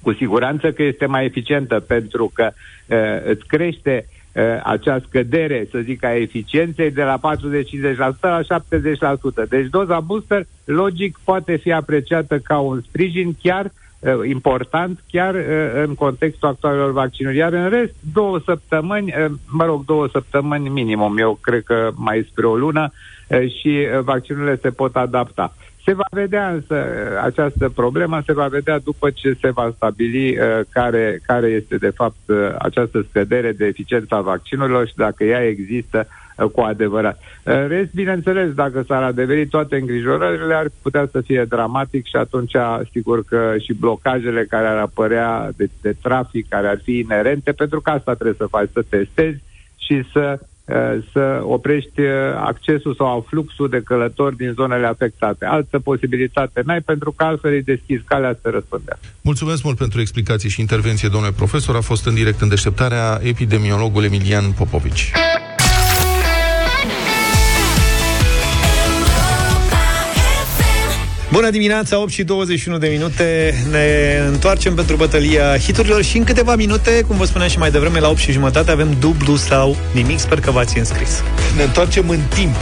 [0.00, 2.50] cu siguranță că este mai eficientă pentru că
[2.86, 4.13] uh, îți crește uh,
[4.62, 9.48] acea scădere, să zic, a eficienței de la 40-50% la 70%.
[9.48, 15.42] Deci doza booster, logic, poate fi apreciată ca un sprijin chiar uh, important, chiar uh,
[15.86, 17.36] în contextul actualelor vaccinuri.
[17.36, 22.26] Iar în rest, două săptămâni, uh, mă rog, două săptămâni minimum, eu cred că mai
[22.30, 22.92] spre o lună,
[23.28, 25.54] uh, și uh, vaccinurile se pot adapta.
[25.84, 26.86] Se va vedea însă
[27.22, 31.90] această problemă, se va vedea după ce se va stabili uh, care, care este de
[31.90, 37.20] fapt uh, această scădere de eficiență a vaccinurilor și dacă ea există uh, cu adevărat.
[37.44, 42.56] Uh, rest, bineînțeles, dacă s-ar adeveri toate îngrijorările, ar putea să fie dramatic și atunci
[42.92, 47.80] sigur că și blocajele care ar apărea de, de trafic, care ar fi inerente, pentru
[47.80, 49.42] că asta trebuie să faci, să testezi,
[49.76, 50.46] și să uh,
[51.12, 55.44] să oprești uh, accesul sau fluxul de călători din zonele afectate.
[55.44, 59.04] Altă posibilitate n-ai, pentru că altfel îi deschizi calea să răspândească.
[59.20, 61.76] Mulțumesc mult pentru explicații și intervenție, domnule profesor.
[61.76, 65.12] A fost în direct în deșteptarea epidemiologul Emilian Popovici.
[71.34, 73.54] Bună dimineața, 8 și 21 de minute.
[73.70, 77.98] Ne întoarcem pentru bătălia hiturilor Și în câteva minute, cum vă spuneam și mai devreme
[77.98, 80.18] La 8 și jumătate avem dublu sau nimic.
[80.18, 81.22] Sper că v-ați înscris.
[81.56, 82.56] Ne întoarcem în timp,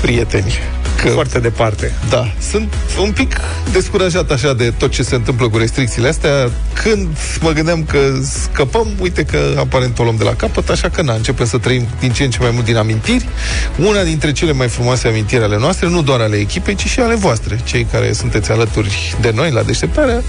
[0.00, 1.08] prieteni că...
[1.08, 1.92] Foarte departe.
[2.08, 2.32] Da.
[2.50, 3.40] Sunt un pic
[3.72, 6.50] descurajat așa de tot ce se întâmplă cu restricțiile astea.
[6.82, 7.08] Când
[7.40, 11.14] mă gândeam că scăpăm, uite că aparent o luăm de la capăt, așa că na,
[11.14, 13.28] începem să trăim din ce în ce mai mult din amintiri.
[13.78, 17.14] Una dintre cele mai frumoase amintiri ale noastre, nu doar ale echipei, ci și ale
[17.14, 20.22] voastre, cei care sunteți alături de noi la deșteptarea.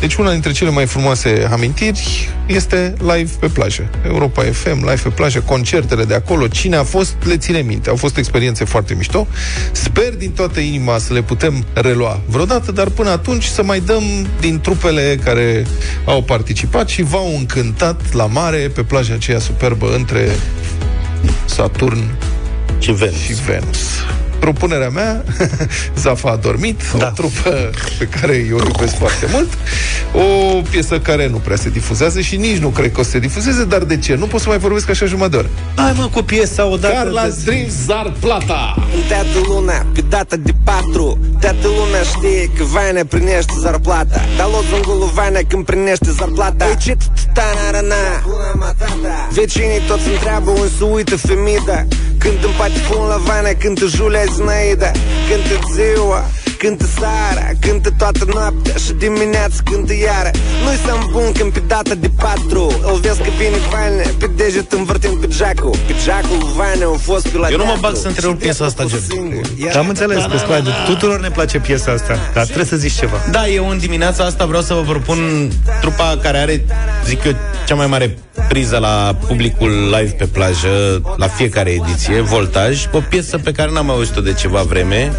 [0.00, 3.90] Deci una dintre cele mai frumoase amintiri este live pe plajă.
[4.06, 7.88] Europa FM, live pe plajă, concertele de acolo, cine a fost, le ține minte.
[7.88, 9.26] Au fost experiențe foarte mișto.
[9.72, 13.80] Sper Sper din toată inima să le putem relua vreodată, dar până atunci să mai
[13.80, 14.02] dăm
[14.40, 15.66] din trupele care
[16.04, 20.28] au participat și v-au încântat la mare pe plaja aceea superbă între
[21.44, 21.98] Saturn
[22.78, 23.18] și Venus.
[23.18, 23.78] Și Venus
[24.38, 25.24] propunerea mea,
[26.02, 27.06] Zafa a dormit, da.
[27.06, 29.48] o trupă pe care eu o iubesc foarte mult,
[30.12, 33.18] o piesă care nu prea se difuzează și nici nu cred că o să se
[33.18, 34.14] difuzeze, dar de ce?
[34.14, 35.48] Nu pot să mai vorbesc așa jumătate de oră.
[35.74, 36.94] Hai mă cu piesa odată.
[36.94, 37.34] Carla de...
[37.44, 38.88] Dream Zar Plata.
[39.08, 44.20] Toată luna, pe data de patru, toată lumea știe că Vaina primește zarplata.
[44.36, 46.66] Dar lozungul Vaina când primește zarplata.
[46.68, 46.96] Ei ce
[47.32, 47.94] tanarana.
[49.30, 51.86] Vecinii toți întreabă unde se uită femida.
[52.28, 54.90] Când îmi patifun la Vaina, cântă Julia Zinaida
[55.28, 56.24] Cântă ziua,
[56.58, 60.30] cântă seara Cântă toată noaptea și dimineața cântă iară.
[60.62, 64.72] Nu-i să bun când pe data de patru Îl vezi că vine Vane Pe deget
[64.72, 68.06] învârtind pe Jacu Pe Jacu Vane au fost pe la Eu nu mă bag să
[68.08, 69.76] întrerup piesa asta, Gen.
[69.76, 73.16] Am înțeles că place Tuturor ne place piesa asta Dar trebuie să zici ceva.
[73.30, 76.64] Da, eu în dimineața asta vreau să vă propun Trupa care are,
[77.04, 77.32] zic eu,
[77.66, 78.18] cea mai mare
[78.48, 83.86] priză la publicul live pe plajă la fiecare ediție, Voltaj, o piesă pe care n-am
[83.86, 85.12] mai auzit-o de ceva vreme.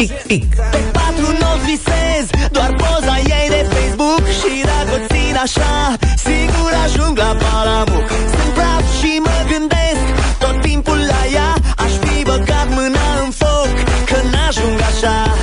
[0.00, 0.54] Pic, pic.
[0.70, 7.18] Pe patru nu visez, doar poza ei de Facebook și dacă țin așa, sigur ajung
[7.18, 8.08] la Palamuc.
[8.32, 10.04] Sunt praf și mă gândesc
[10.38, 15.34] tot timpul la ea, aș fi băgat mâna în foc, că n-ajung așa.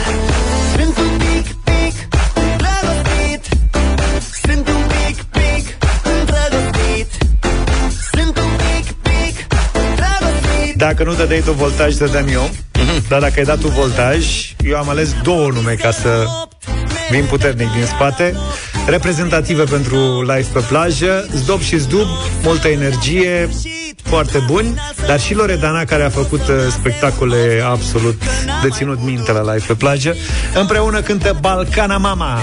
[10.76, 12.50] Dacă nu dădeai tu voltaj, dădeam eu.
[12.88, 13.08] Mm-hmm.
[13.08, 14.26] Dar dacă ai dat tu voltaj,
[14.64, 16.26] eu am ales două nume ca să
[17.10, 18.36] vin puternic din spate.
[18.88, 22.08] Reprezentative pentru live pe plajă, Zdob și Zdub,
[22.44, 23.50] multă energie,
[24.07, 24.75] foarte buni,
[25.07, 28.23] dar și Loredana, care a făcut uh, spectacole absolut
[28.63, 30.17] de ținut minte la live pe plajă.
[30.55, 32.39] Împreună cântă Balcana Mama.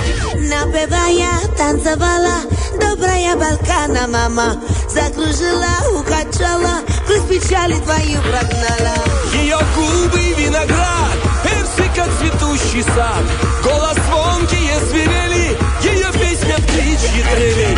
[0.53, 2.37] Napevaia, tanțavala,
[2.81, 4.63] dobraia Balcana Mama,
[4.95, 6.75] zakružila u kačala,
[7.05, 8.95] kroz pičali твою прогнала.
[9.41, 13.25] Ее губы виноград, персика цветущий сад,
[13.65, 15.47] голос звонкие свирели,
[15.91, 17.69] ее песня птичьи трели.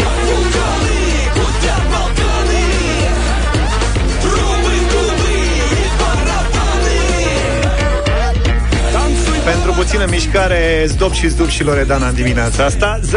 [9.47, 13.01] Pentru puțină mișcare, Zdop și Zdub și Loredana în dimineața asta.
[13.03, 13.09] 0372069599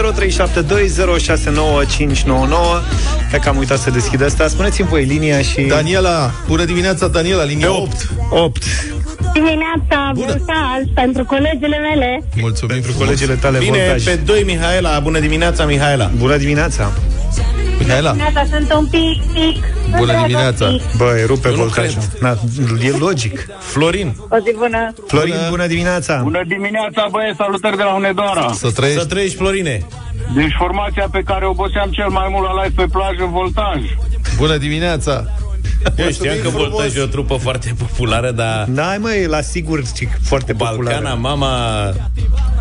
[3.32, 4.48] Dacă am uitat să deschid asta.
[4.48, 5.62] Spuneți-mi voi linia și...
[5.62, 8.64] Daniela, bună dimineața Daniela, linia 8 8
[9.34, 12.24] Dimineața, voltaj pentru colegile mele.
[12.42, 14.04] Mulțumim Pentru colegile tale Bine, voltaj.
[14.04, 16.12] pe 2 Mihaela, bună dimineața Mihaela.
[16.18, 16.92] Bună dimineața
[17.90, 19.64] Mihaela Dimineața sunt un pic, pic.
[19.98, 20.76] Bună dimineața.
[20.98, 22.38] Băi, rupe voltajul Na,
[22.82, 23.46] E logic.
[23.60, 24.16] Florin.
[24.30, 24.94] O zi bună.
[25.08, 26.20] Florin, bună, bună dimineața.
[26.24, 28.52] Bună dimineața, băieți, salutări de la Hunedoara.
[28.52, 29.02] Să trăiești.
[29.02, 29.86] Să trăiești, Florine.
[30.36, 33.82] Deci formația pe care o oboseam cel mai mult la live pe plajă, Voltaj.
[34.38, 35.26] Bună dimineața
[35.96, 38.66] eu știam că Voltaj e o trupă foarte populară, dar...
[38.66, 39.84] N-ai, măi, la sigur
[40.24, 40.84] foarte populară.
[40.84, 41.94] Balcana, mama...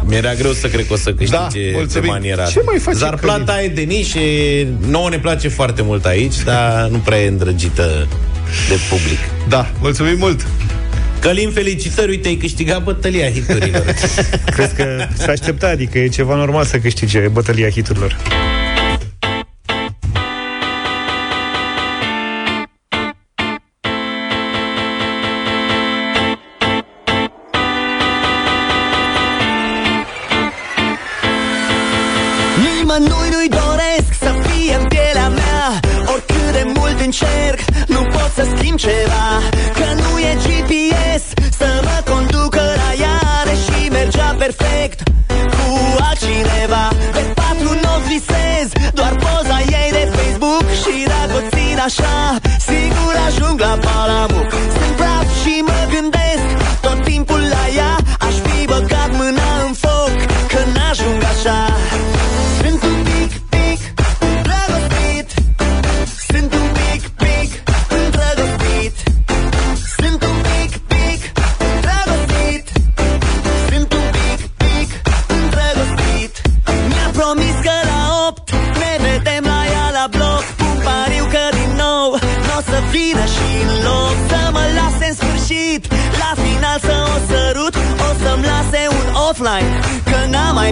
[0.02, 3.16] Mi-era greu să cred că o să câștige da, de maniera Ce mai face Dar
[3.16, 4.20] plata e de nișe,
[4.86, 8.08] nouă ne place foarte mult aici, dar nu prea e îndrăgită
[8.68, 9.18] de public.
[9.48, 10.46] Da, mulțumim mult!
[11.20, 13.84] Călin, felicitări, uite, ai câștigat bătălia hiturilor.
[14.54, 18.16] Crezi că s-a aștepta, adică e ceva normal să câștige bătălia hiturilor.
[38.78, 39.28] Ceva
[39.78, 41.24] Că nu e GPS
[41.58, 44.98] Să mă conducă la iare Și mergea perfect
[45.56, 45.66] Cu
[46.08, 46.84] altcineva.
[47.12, 52.16] Pe patru not visez Doar poza ei de Facebook Și dacă o țin așa.
[52.68, 54.50] Sigur ajung la Palamuc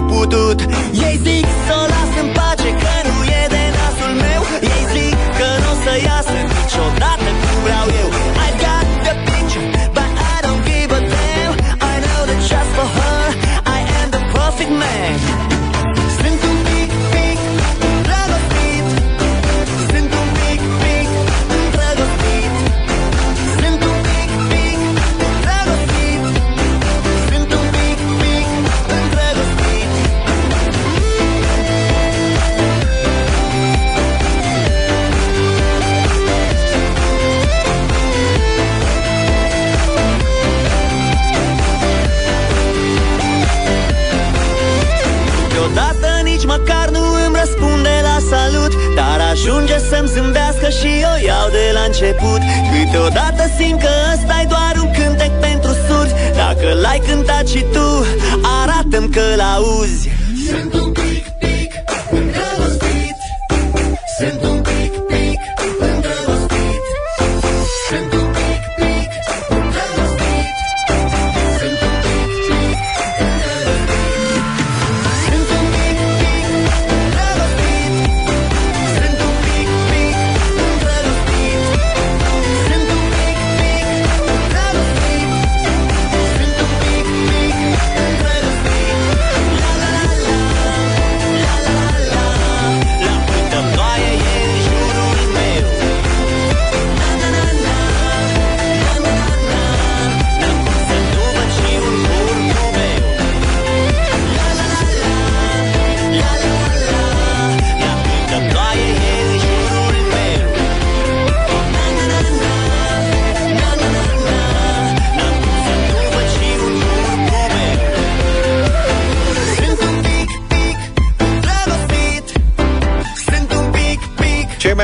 [0.09, 0.86] n-am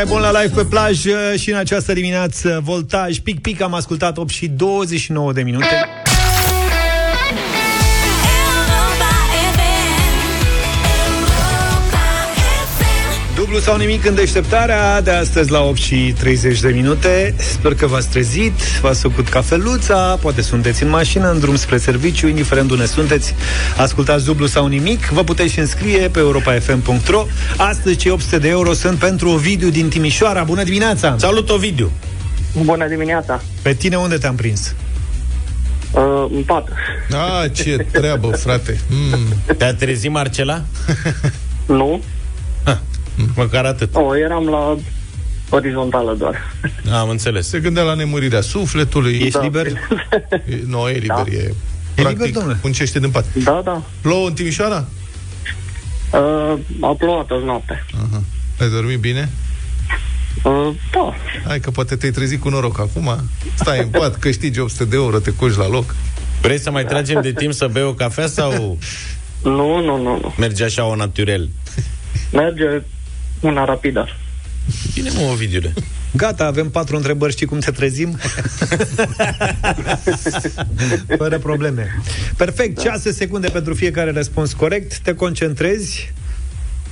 [0.03, 4.17] mai buni la live pe plajă și în această dimineață Voltaj, pic, pic, am ascultat
[4.17, 6.02] 8 și 29 de minute
[13.53, 17.35] Dublu sau nimic în deșteptarea de astăzi la 8 și 30 de minute.
[17.37, 22.27] Sper că v-ați trezit, v-ați făcut cafeluța, poate sunteți în mașină, în drum spre serviciu,
[22.27, 23.35] indiferent unde sunteți,
[23.77, 25.05] ascultați dublu sau nimic.
[25.05, 27.25] Vă puteți și înscrie pe europa.fm.ro.
[27.57, 30.43] Astăzi cei 800 de euro sunt pentru Ovidiu din Timișoara.
[30.43, 31.15] Bună dimineața!
[31.17, 31.91] Salut, Ovidiu!
[32.63, 33.41] Bună dimineața!
[33.61, 34.75] Pe tine unde te-am prins?
[35.91, 36.67] Uh, în pat.
[37.11, 38.79] A, ce treabă, frate.
[38.89, 39.55] Mm.
[39.57, 40.61] Te-a trezit Marcela?
[41.65, 42.01] Nu?
[43.35, 43.89] Măcar atât.
[43.95, 44.77] O, eram la
[45.49, 46.53] orizontală doar.
[46.93, 47.47] Am înțeles.
[47.47, 49.13] Se gândea la nemurirea sufletului.
[49.13, 49.41] Ești Da.
[49.41, 49.67] liber?
[50.49, 51.23] E- Nu, e liber, Da.
[51.31, 51.53] e...
[51.95, 52.57] E Practic, liber, domnule.
[52.63, 53.25] muncește din pat.
[53.43, 53.83] Da, da.
[54.01, 54.85] Plouă în Timișoara?
[56.13, 57.85] Uh, a plouat azi noapte.
[57.95, 58.21] Aha.
[58.59, 59.29] Ai dormit bine?
[60.43, 61.13] Uh, da.
[61.47, 63.15] Hai că poate te-ai trezit cu noroc acum.
[63.53, 65.95] Stai în pat, câștigi 800 de euro, te culci la loc.
[66.41, 68.77] Vrei să mai tragem de timp să bei o cafea sau
[69.43, 70.33] Nu, nu, nu, nu.
[70.37, 71.49] merge așa o naturel?
[72.31, 72.81] Merge
[73.43, 74.07] una rapidă.
[74.93, 75.73] Bine, mă, Ovidiule.
[76.15, 78.17] Gata, avem patru întrebări, știi cum te trezim?
[81.17, 82.01] Fără probleme.
[82.37, 86.13] Perfect, 6 secunde pentru fiecare răspuns corect, te concentrezi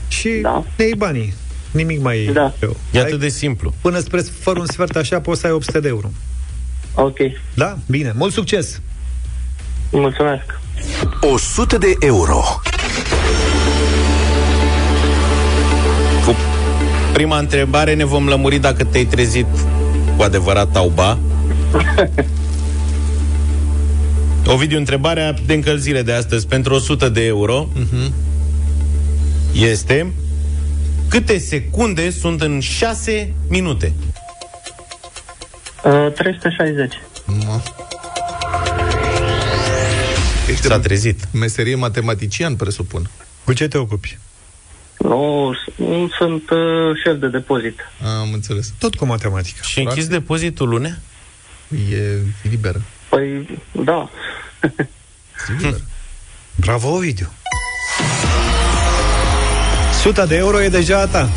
[0.08, 0.64] și Da.
[0.78, 1.34] ne iei banii.
[1.72, 2.54] Nimic mai Da.
[2.60, 2.78] greu.
[2.91, 3.74] E Ai- atât de simplu.
[3.82, 6.12] Până spre fără un sfert așa poți să ai 800 de euro.
[6.95, 7.18] Ok.
[7.54, 7.78] Da?
[7.88, 8.12] Bine.
[8.16, 8.82] Mult succes!
[9.91, 10.60] Mulțumesc.
[11.22, 12.43] 100 de euro.
[17.14, 19.45] Prima întrebare ne vom lămuri dacă te-ai trezit
[20.18, 21.18] cu adevărat tauba.
[24.45, 27.68] Ovidiu, întrebarea de încălzire de astăzi pentru 100 de euro
[29.53, 30.14] este
[31.07, 33.93] câte secunde sunt în 6 minute?
[35.84, 36.93] Uh, 360.
[37.26, 37.62] Mă.
[40.49, 41.28] Ești S-a trezit.
[41.32, 43.09] Meserie matematician, presupun.
[43.43, 44.18] Cu ce te ocupi?
[45.04, 47.80] Nu, nu sunt uh, șef de depozit.
[48.20, 48.74] Am înțeles.
[48.80, 49.60] Tot cu matematică.
[49.64, 50.99] Și închis depozitul lunea?
[51.91, 52.18] E
[52.49, 52.82] liberă.
[53.10, 54.10] Păi, da.
[56.56, 57.32] Bravo, Ovidiu!
[59.91, 61.30] 100 de euro e deja a ta.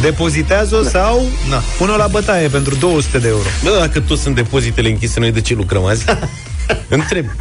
[0.00, 0.88] Depozitează-o da.
[0.88, 1.62] sau Na.
[1.78, 3.48] pune-o la bătaie pentru 200 de euro.
[3.62, 6.04] Bă, dacă tot sunt depozitele închise, noi de ce lucrăm azi?
[6.88, 7.26] Întreb.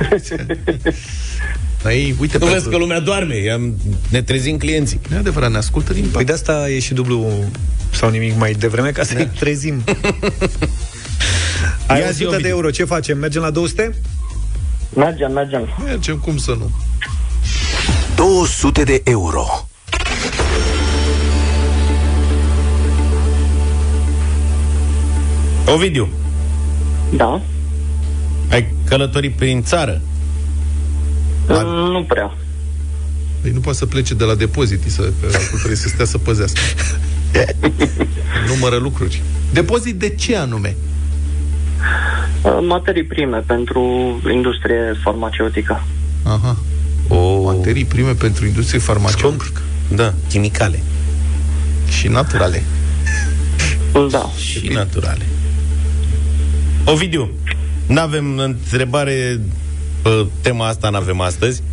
[1.88, 3.74] Ei, uite, Nu vezi că lumea doarme, am,
[4.10, 5.00] ne trezim clienții.
[5.10, 7.32] Nu e adevărat, ne ascultă din Păi de asta e și dublu
[7.92, 9.84] sau nimic mai devreme ca să-i trezim.
[11.88, 12.50] Ai Ia zi, 100 de Ovidiu.
[12.50, 13.18] euro, ce facem?
[13.18, 13.96] Mergem la 200?
[14.96, 15.68] Mergem, mergem.
[15.84, 16.72] Mergem, cum să nu?
[18.16, 19.46] 200 de euro.
[25.68, 26.08] Ovidiu,
[27.18, 27.42] Da.
[28.52, 30.02] ai călătorit prin țară?
[31.50, 32.38] Uh, nu prea.
[33.41, 36.18] Păi nu poate să plece de la depozit, să, că acolo trebuie să stea să
[36.18, 36.60] păzească.
[38.54, 39.22] Numără lucruri.
[39.52, 40.76] Depozit de ce anume?
[42.41, 43.82] Uh, materii prime pentru
[44.34, 45.84] industrie farmaceutică.
[46.24, 46.58] Aha.
[47.08, 47.41] O...
[47.41, 49.62] Materii prime pentru industrie farmaceutică.
[49.96, 50.84] Da, chimicale.
[51.88, 52.64] Și naturale.
[54.10, 54.30] Da.
[54.38, 55.26] Și naturale.
[56.86, 57.30] Ovidiu,
[57.88, 59.39] n-avem întrebare
[60.04, 61.64] pe tema asta, n-avem astăzi.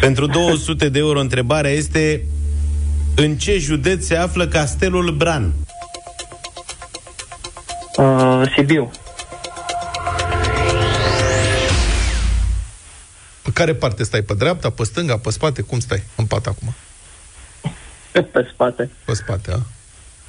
[0.00, 2.24] Pentru 200 de euro întrebarea este
[3.14, 5.52] în ce județ se află Castelul Bran?
[7.96, 8.90] Uh, Sibiu.
[13.42, 14.22] Pe care parte stai?
[14.22, 15.62] Pe dreapta, pe stânga, pe spate?
[15.62, 16.74] Cum stai în pat acum?
[18.32, 18.90] Pe spate.
[19.04, 19.58] Pe spate, a?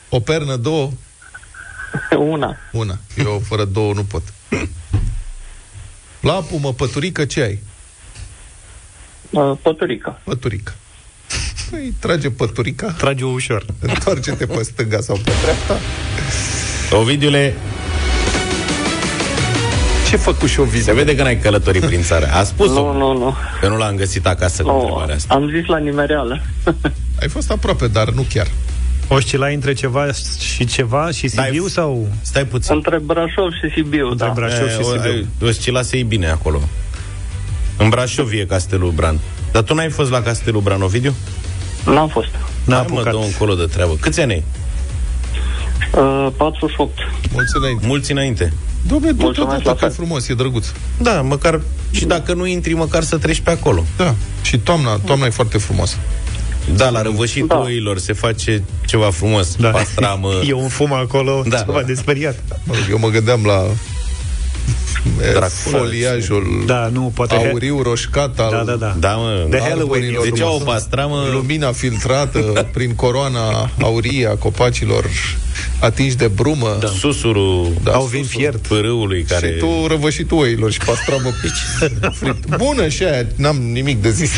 [0.09, 0.91] O pernă, două?
[2.17, 2.57] Una.
[2.72, 2.97] Una.
[3.17, 4.22] Eu fără două nu pot.
[6.22, 7.59] La apumă, păturică, ce ai?
[9.30, 10.19] Uh, Păturică.
[10.24, 10.74] Păturică.
[11.69, 12.91] Păi, trage păturica.
[12.97, 13.65] Trage-o ușor.
[13.80, 15.80] Întoarce-te pe stânga sau pe dreapta.
[16.95, 17.53] Ovidiule,
[20.09, 20.93] Ce făcut și o se viză?
[20.93, 22.30] vede că n-ai călătorit prin țară.
[22.34, 23.36] A spus-o, Nu, nu, nu.
[23.61, 24.80] că nu l-am găsit acasă cu nu.
[24.80, 25.34] întrebarea asta.
[25.34, 26.41] Am zis la nimereală.
[27.22, 28.47] Ai fost aproape, dar nu chiar.
[29.14, 30.05] Oscilai între ceva
[30.55, 32.76] și ceva și Sibiu sau Stai puțin.
[32.76, 34.32] Între Brașov și Sibiu, între da.
[34.34, 35.01] Brașov și E, o- Sibiu?
[35.12, 36.62] ai- Oscilase-i bine acolo.
[37.78, 39.20] În Brașov e Castelul Bran.
[39.51, 41.14] Dar tu n-ai fost la Castelul Bran, Ovidiu?
[41.86, 42.30] N-am fost.
[42.66, 43.14] N-a Hai, mă, apucat.
[43.14, 43.97] dă încolo de treabă.
[43.99, 44.43] Câți ani ai?
[45.93, 46.97] Uh, 48.
[47.34, 47.86] Mulți înainte.
[47.88, 48.53] Mulți înainte.
[48.86, 49.91] Dom'le, Mulțumesc totodată la că e fel.
[49.91, 50.68] frumos, e drăguț.
[50.97, 53.84] Da, măcar și dacă nu intri, măcar să treci pe acolo.
[53.97, 54.16] Da.
[54.41, 55.95] Și toamna, toamna e foarte frumoasă.
[56.76, 57.59] Da, la răvășitul Da.
[57.59, 59.55] oilor se face ceva frumos.
[59.55, 59.70] Da.
[59.70, 60.30] Pastramă.
[60.47, 61.57] E un fum acolo, Da.
[61.57, 62.36] ceva de speriat.
[62.64, 63.64] Mă rog, eu mă gândeam la
[65.22, 65.47] e, Dracula,
[65.80, 67.36] foliajul Da, nu, poate...
[67.36, 68.95] auriu roșcat al Da, da, da.
[68.99, 69.47] Da, mă.
[69.49, 69.64] De da.
[69.64, 70.62] Halloween e Deci frumos.
[70.62, 71.28] o pastramă...
[71.32, 72.39] lumina filtrată
[72.74, 75.09] prin coroana aurie a copacilor
[75.80, 76.78] atinși de brumă.
[76.80, 76.88] Da.
[76.88, 78.39] Susurul Da, Au vin susul.
[78.39, 78.68] fiert.
[78.68, 79.47] pârâului care...
[79.47, 82.55] Și tu răvășitul oilor și pastramă fript.
[82.66, 84.32] Bună și aia, n-am nimic de zis.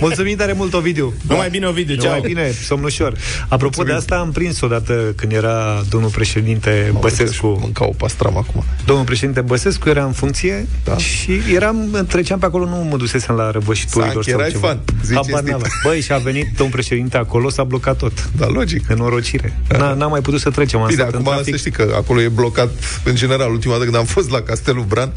[0.00, 1.14] Mulțumim tare mult, Ovidiu.
[1.28, 2.22] Numai bine, Ovidiu, Numai ceau.
[2.26, 3.12] bine, somn ușor.
[3.48, 7.58] Apropo de asta, am prins odată când era domnul președinte Băsescu.
[7.60, 8.64] Mânca o pastramă acum.
[8.84, 10.96] Domnul președinte Băsescu era în funcție Da.
[10.96, 14.66] și eram, treceam pe acolo, nu mă dusesem la răvășiturilor Sanchi, sau erai ceva.
[14.66, 15.50] fan, zici Habar cinstit.
[15.50, 15.70] n-aveam.
[15.84, 18.28] Băi, și a venit domnul președinte acolo, s-a blocat tot.
[18.36, 18.90] Da, logic.
[18.90, 19.58] În norocire.
[19.68, 20.80] N-a, n-am mai putut să trecem.
[20.80, 21.52] Am Bine, stat în acum trafic.
[21.52, 22.68] să știi că acolo e blocat
[23.04, 23.50] în general.
[23.50, 25.12] Ultima dată când am fost la Castelul Bran,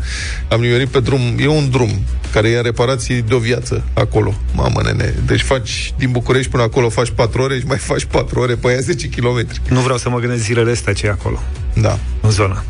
[0.48, 1.22] am nimerit pe drum.
[1.40, 2.04] E un drum
[2.34, 4.34] care e în reparații de o viață acolo.
[4.56, 5.14] Mamă, nene.
[5.26, 8.68] Deci faci din București până acolo, faci 4 ore și mai faci 4 ore pe
[8.68, 9.46] aia 10 km.
[9.70, 11.40] Nu vreau să mă gândesc zilele astea ce e acolo,
[11.74, 11.98] Da.
[12.22, 12.64] în zona.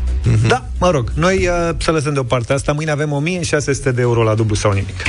[0.46, 2.72] Da, mă rog, noi uh, să lăsăm deoparte asta.
[2.72, 5.02] Mâine avem 1600 de euro la dublu sau nimic.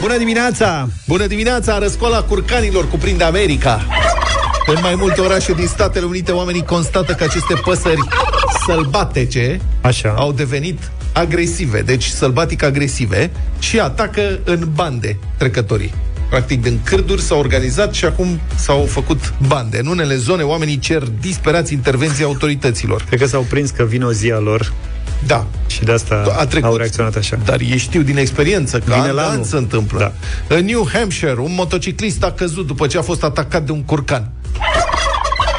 [0.00, 0.88] Bună dimineața!
[1.06, 1.78] Bună dimineața!
[1.78, 3.86] Răscoala curcanilor cuprinde America.
[4.66, 8.00] În mai multe orașe din Statele Unite, oamenii constată că aceste păsări
[8.66, 10.14] sălbatece Așa.
[10.18, 15.94] au devenit agresive, deci sălbatic agresive, și atacă în bande trecătorii.
[16.30, 19.78] Practic, din cârduri s-au organizat și acum s-au făcut bande.
[19.78, 23.02] În unele zone, oamenii cer disperați intervenții autorităților.
[23.08, 24.72] Cred că s-au prins că vine o zi a lor
[25.26, 26.68] Da, și de asta a trecut.
[26.70, 27.38] au reacționat așa.
[27.44, 29.44] Dar ei știu din experiență că Vine an la de an anul.
[29.44, 29.98] se întâmplă.
[29.98, 30.12] Da.
[30.56, 34.30] În New Hampshire, un motociclist a căzut după ce a fost atacat de un curcan.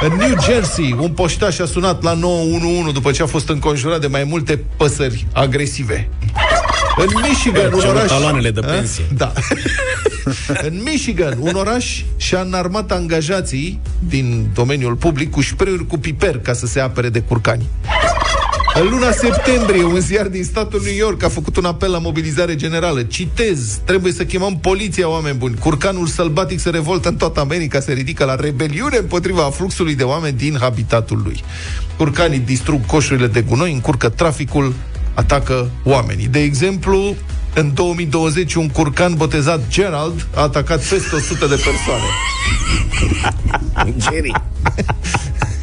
[0.10, 4.08] În New Jersey, un poștaș a sunat la 911 după ce a fost înconjurat de
[4.08, 6.10] mai multe păsări agresive.
[6.98, 8.08] În Michigan, un Și-au oraș...
[8.08, 8.68] taloanele de A?
[8.68, 9.04] pensie.
[9.16, 9.32] Da.
[10.68, 16.54] în Michigan, un oraș și-a înarmat angajații din domeniul public cu spray cu piper ca
[16.54, 17.66] să se apere de curcani.
[18.74, 22.56] În luna septembrie, un ziar din statul New York a făcut un apel la mobilizare
[22.56, 23.04] generală.
[23.04, 25.58] Citez, trebuie să chemăm poliția, oameni buni.
[25.58, 30.38] Curcanul sălbatic se revoltă în toată America, se ridică la rebeliune împotriva fluxului de oameni
[30.38, 31.44] din habitatul lui.
[31.98, 34.74] Curcanii distrug coșurile de gunoi, încurcă traficul,
[35.14, 36.28] atacă oamenii.
[36.28, 37.16] De exemplu,
[37.54, 42.06] în 2020, un curcan botezat Gerald a atacat peste 100 de persoane.
[43.98, 44.32] Jerry.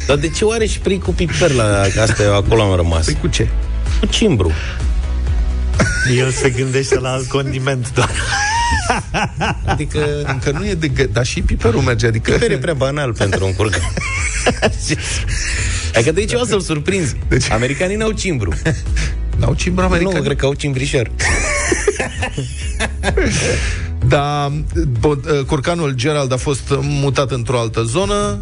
[0.09, 2.23] Dar de ce oare și cu piper la asta?
[2.23, 3.05] Eu acolo am rămas.
[3.05, 3.47] Păi cu ce?
[3.99, 4.51] Cu cimbru.
[6.17, 8.11] El se gândește la alt condiment doar.
[9.65, 11.03] Adică încă nu e de gă...
[11.03, 12.31] Dar și piperul merge, adică...
[12.31, 13.93] Piper e prea banal pentru un curcan.
[15.95, 17.15] Adică de ce o să-l surprinzi?
[17.27, 17.51] Deci...
[17.51, 18.53] Americanii n-au cimbru.
[19.37, 20.15] N-au cimbru americani?
[20.15, 21.11] Nu, cred că au cimbrișor.
[24.07, 24.51] Da,
[24.99, 28.39] bo- curcanul Gerald a fost mutat într-o altă zonă.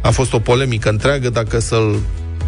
[0.00, 1.96] A fost o polemică întreagă dacă să-l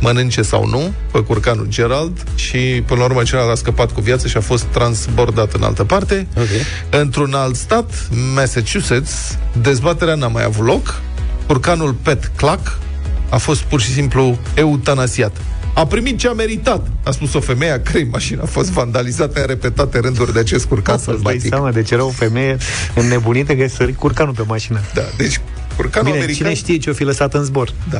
[0.00, 4.28] mănânce sau nu pe curcanul Gerald și până la urmă Gerald a scăpat cu viață
[4.28, 6.26] și a fost transbordat în altă parte.
[6.34, 7.00] Okay.
[7.00, 11.00] Într-un alt stat, Massachusetts, dezbaterea n-a mai avut loc.
[11.46, 12.78] Curcanul Pet Clack
[13.28, 15.36] a fost pur și simplu eutanasiat.
[15.74, 19.40] A primit ce a meritat, a spus o femeie a cărei mașină a fost vandalizată
[19.40, 21.48] în repetate rânduri de acest curcan Să-ți dai sălbatic.
[21.48, 22.56] seama, deci era o femeie
[22.94, 24.80] înnebunită că sări curcanul pe mașină.
[24.94, 25.40] Da, deci
[25.80, 26.46] curcanul Bine, american...
[26.46, 27.72] cine știe ce o fi lăsat în zbor?
[27.90, 27.98] Da.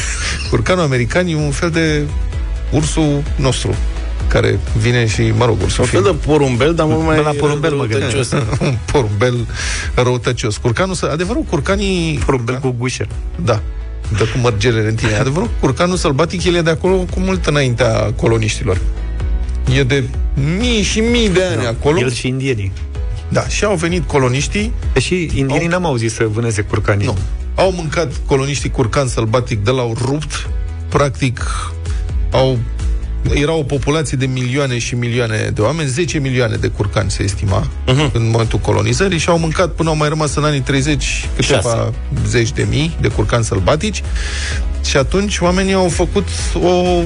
[0.50, 2.02] Curcanul american e un fel de
[2.72, 3.74] ursul nostru
[4.28, 7.74] care vine și, mă rog, ursul Un fel de porumbel, dar mult mai la porumbel
[7.74, 8.30] mă răutăcios.
[8.60, 9.46] un porumbel
[9.94, 10.56] răutăcios.
[10.56, 12.18] Curcanul, să- adevărul, curcanii...
[12.24, 13.06] Porumbel cu gușă.
[13.44, 13.62] Da,
[14.16, 15.14] dă cu mărgelele în tine.
[15.14, 18.80] Adevărul, curcanul sălbatic, el e de acolo cu mult înaintea coloniștilor.
[19.76, 20.04] E de
[20.58, 21.98] mii și mii de ani Da, acolo.
[21.98, 22.72] El și indienii.
[23.28, 27.06] Da, și au venit coloniștii, Și indienii n-am auzit să vâneze curcanii.
[27.06, 27.16] Nu.
[27.54, 30.48] au mâncat coloniștii curcan sălbatic de l-au rupt,
[30.88, 31.40] practic
[32.32, 32.58] au
[33.34, 37.66] era o populație de milioane și milioane de oameni, 10 milioane de curcani se estima
[37.66, 38.12] uh-huh.
[38.12, 41.92] în momentul colonizării și au mâncat până au mai rămas în anii 30 câteva Șase.
[42.26, 44.02] zeci de mii de curcani sălbatici
[44.84, 46.28] și atunci oamenii au făcut
[46.62, 47.02] o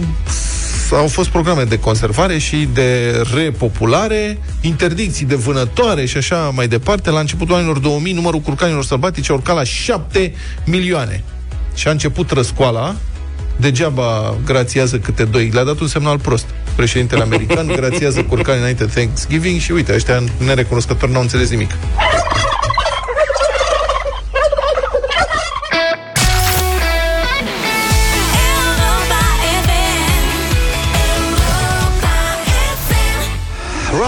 [0.92, 7.10] au fost programe de conservare și de repopulare, interdicții de vânătoare și așa mai departe.
[7.10, 11.24] La începutul anilor 2000, numărul curcanilor sălbatici a urcat la 7 milioane.
[11.74, 12.94] Și a început răscoala,
[13.56, 15.50] degeaba grațiază câte doi.
[15.52, 16.46] Le-a dat un semnal prost.
[16.76, 21.70] Președintele american grațiază curcani înainte de Thanksgiving și uite, ăștia nerecunoscători n-au înțeles nimic.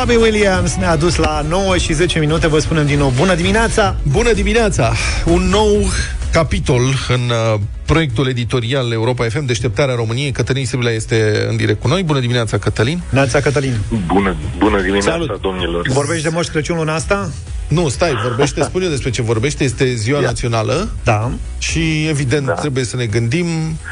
[0.02, 2.46] Robbie Williams ne-a dus la 9 și 10 minute.
[2.46, 3.96] Vă spunem din nou bună dimineața!
[4.02, 4.92] Bună dimineața!
[5.24, 5.88] Un nou
[6.32, 10.30] capitol în uh, proiectul editorial Europa FM, Deșteptarea României.
[10.30, 12.02] Cătălin Sibila este în direct cu noi.
[12.02, 13.00] Bună dimineața, Cătălin!
[13.10, 13.76] Neața Cătălin!
[14.06, 15.40] Bună, bună dimineața, Salut.
[15.40, 15.88] domnilor.
[15.88, 17.30] Vorbești de Moș Crăciun luna asta?
[17.68, 19.64] Nu, stai, vorbește, spune despre ce vorbește.
[19.64, 20.26] Este ziua Ia.
[20.26, 21.30] națională Da.
[21.58, 22.52] și, evident, da.
[22.52, 23.46] trebuie să ne gândim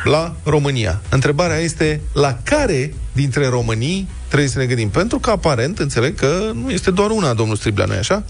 [0.05, 1.01] la România.
[1.09, 4.89] Întrebarea este la care dintre românii trebuie să ne gândim?
[4.89, 8.25] Pentru că, aparent, înțeleg că nu este doar una, domnul Striblea, nu așa?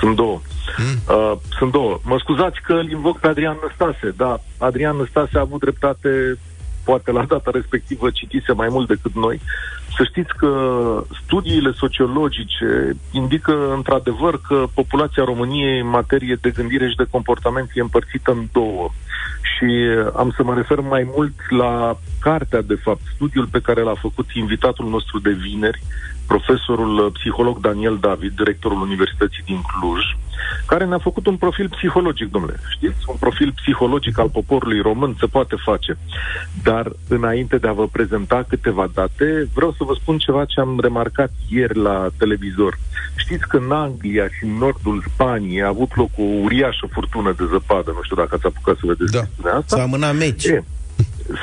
[0.00, 0.40] Sunt două.
[0.78, 1.14] Mm.
[1.16, 1.98] Uh, sunt două.
[2.04, 6.38] Mă scuzați că îl invoc pe Adrian Năstase, da, Adrian Năstase a avut dreptate,
[6.84, 9.40] poate la data respectivă citise mai mult decât noi.
[9.96, 10.52] Să știți că
[11.24, 17.80] studiile sociologice indică într-adevăr că populația României în materie de gândire și de comportament e
[17.80, 18.90] împărțită în două.
[19.56, 19.68] Și
[20.16, 24.26] am să mă refer mai mult la cartea, de fapt, studiul pe care l-a făcut
[24.32, 25.82] invitatul nostru de vineri,
[26.26, 30.02] profesorul uh, psiholog Daniel David, directorul Universității din Cluj,
[30.66, 32.60] care ne-a făcut un profil psihologic, domnule.
[32.70, 33.00] Știți?
[33.06, 35.98] Un profil psihologic al poporului român se poate face.
[36.62, 40.78] Dar înainte de a vă prezenta câteva date, vreau să vă spun ceva ce am
[40.80, 42.78] remarcat ieri la televizor.
[43.16, 47.44] Știți că în Anglia și în nordul Spaniei a avut loc o uriașă furtună de
[47.50, 47.90] zăpadă.
[47.94, 49.18] Nu știu dacă ați apucat să vedeți Da.
[49.20, 49.76] chestiunea asta.
[49.76, 50.44] S-a amânat meci.
[50.44, 50.64] E,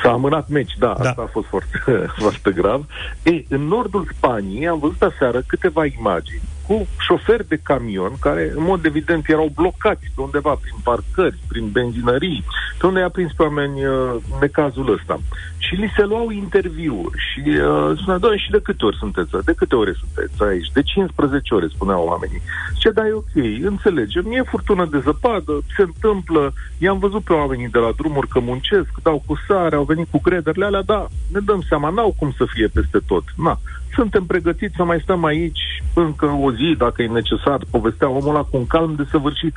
[0.02, 1.08] S-a amânat meci, da, Da.
[1.08, 1.78] asta a fost foarte,
[2.20, 2.84] foarte grav.
[3.22, 8.62] E, în nordul Spaniei am văzut aseară câteva imagini cu șoferi de camion care, în
[8.62, 12.44] mod evident, erau blocați pe undeva prin parcări, prin benzinării,
[12.78, 15.20] pe unde i-a prins pe oameni uh, necazul ăsta.
[15.58, 19.30] Și li se luau interviuri și uh, spunea, doamne, și de câte ori sunteți?
[19.44, 20.72] De câte ore sunteți aici?
[20.72, 22.42] De 15 ore, spuneau oamenii.
[22.78, 27.68] Ce da, e ok, înțelegem, e furtună de zăpadă, se întâmplă, i-am văzut pe oamenii
[27.68, 31.40] de la drumuri că muncesc, dau cu sare, au venit cu crederile alea, da, ne
[31.40, 33.24] dăm seama, n-au cum să fie peste tot.
[33.36, 33.60] Na,
[33.94, 35.60] suntem pregătiți să mai stăm aici
[35.94, 39.56] încă o zi, dacă e necesar, povestea omul ăla cu un calm desăvârșit.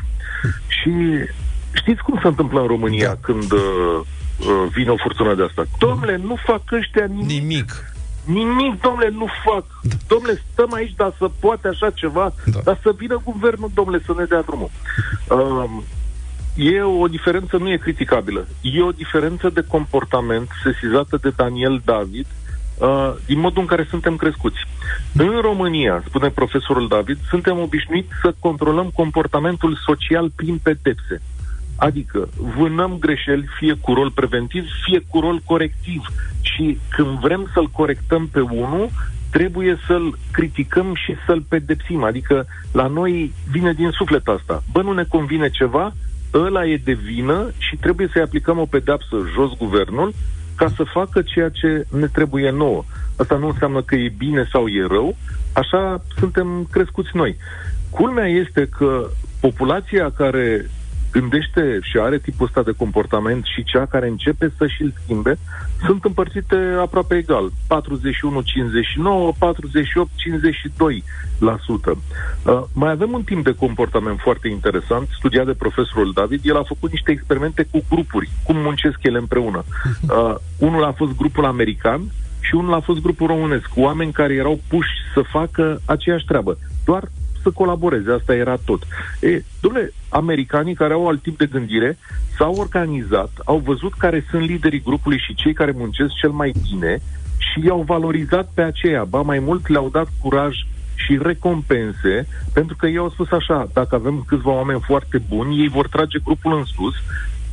[0.67, 0.91] Și
[1.73, 3.17] știți cum se întâmplă în România da.
[3.21, 3.99] când uh,
[4.39, 5.63] uh, vine o furtună de asta?
[5.77, 7.41] Domnule, nu fac ăștia nimic.
[7.41, 7.93] Nimic.
[8.25, 9.65] Nimic, domnule, nu fac.
[9.81, 9.95] Da.
[10.07, 12.59] Domnule, stăm aici, dar să poate așa ceva, da.
[12.63, 14.69] dar să vină guvernul, domnule, să ne dea drumul.
[15.29, 15.83] Uh,
[16.55, 18.47] E o diferență, nu e criticabilă.
[18.61, 22.42] E o diferență de comportament sesizată de Daniel David uh,
[23.25, 24.57] din modul în care suntem crescuți.
[25.17, 31.21] În România, spune profesorul David, suntem obișnuiți să controlăm comportamentul social prin pedepse.
[31.75, 36.01] Adică vânăm greșeli fie cu rol preventiv, fie cu rol corectiv.
[36.41, 38.89] Și când vrem să-l corectăm pe unul,
[39.31, 42.03] trebuie să-l criticăm și să-l pedepsim.
[42.03, 44.63] Adică la noi vine din suflet asta.
[44.71, 45.93] Bă, nu ne convine ceva,
[46.33, 50.13] ăla e de vină și trebuie să-i aplicăm o pedeapsă jos guvernul
[50.55, 52.83] ca să facă ceea ce ne trebuie nouă.
[53.17, 55.15] Asta nu înseamnă că e bine sau e rău,
[55.53, 57.37] așa suntem crescuți noi.
[57.89, 60.69] Culmea este că populația care
[61.13, 65.37] gândește și are tipul ăsta de comportament și cea care începe să și-l schimbe,
[65.85, 67.49] sunt împărțite aproape egal.
[67.49, 67.53] 41-59,
[71.89, 71.97] 48-52%.
[72.45, 76.41] Uh, mai avem un timp de comportament foarte interesant, studiat de profesorul David.
[76.43, 79.63] El a făcut niște experimente cu grupuri, cum muncesc ele împreună.
[80.03, 82.01] Uh, unul a fost grupul american,
[82.39, 86.57] și unul a fost grupul românesc, oameni care erau puși să facă aceeași treabă.
[86.85, 87.03] Doar
[87.43, 88.83] să colaboreze, asta era tot.
[89.19, 91.97] E, domnule, americanii care au alt tip de gândire
[92.37, 97.01] s-au organizat, au văzut care sunt liderii grupului și cei care muncesc cel mai bine
[97.37, 99.03] și i-au valorizat pe aceea.
[99.03, 100.55] Ba mai mult le-au dat curaj
[100.95, 105.67] și recompense, pentru că ei au spus așa, dacă avem câțiva oameni foarte buni, ei
[105.67, 106.93] vor trage grupul în sus,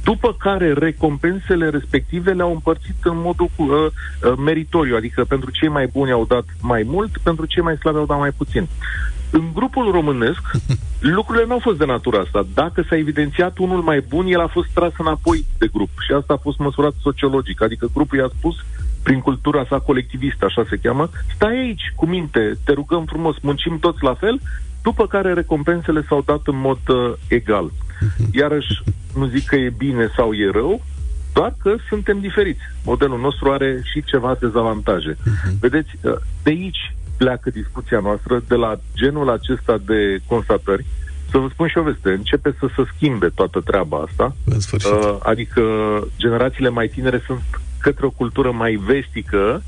[0.04, 5.86] după care recompensele respective le-au împărțit în modul uh, uh, meritoriu, adică pentru cei mai
[5.86, 8.68] buni au dat mai mult, pentru cei mai slabi au dat mai puțin.
[9.30, 10.40] În grupul românesc,
[11.16, 12.46] lucrurile nu au fost de natura asta.
[12.54, 15.90] Dacă s-a evidențiat unul mai bun, el a fost tras înapoi de grup.
[16.06, 17.62] Și asta a fost măsurat sociologic.
[17.62, 18.56] Adică grupul i-a spus,
[19.02, 23.78] prin cultura sa colectivistă, așa se cheamă, stai aici cu minte, te rugăm frumos, muncim
[23.78, 24.40] toți la fel,
[24.82, 27.70] după care recompensele s-au dat în mod uh, egal.
[28.32, 28.82] Iarăși,
[29.14, 30.82] nu zic că e bine sau e rău,
[31.32, 32.60] doar că suntem diferiți.
[32.84, 35.12] Modelul nostru are și ceva dezavantaje.
[35.12, 35.58] Uh-huh.
[35.60, 40.86] Vedeți, uh, de aici pleacă discuția noastră, de la genul acesta de constatări,
[41.30, 44.36] să vă spun și o veste, începe să se schimbe toată treaba asta.
[44.44, 44.90] În sfârșit.
[44.90, 45.62] Uh, adică
[46.16, 47.42] generațiile mai tinere sunt
[47.78, 49.62] către o cultură mai vestică,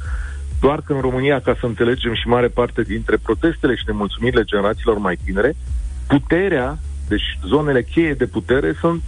[0.61, 4.99] doar că în România, ca să înțelegem și mare parte dintre protestele și nemulțumirile generațiilor
[4.99, 5.55] mai tinere,
[6.07, 6.79] puterea,
[7.15, 9.03] deci zonele cheie de putere sunt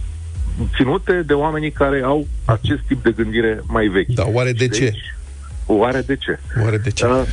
[0.75, 4.07] ținute de oamenii care au acest tip de gândire mai vechi.
[4.07, 4.93] Da, oare de deci, ce?
[5.65, 6.39] Oare de ce?
[6.63, 7.05] Oare de ce?
[7.05, 7.23] Uh,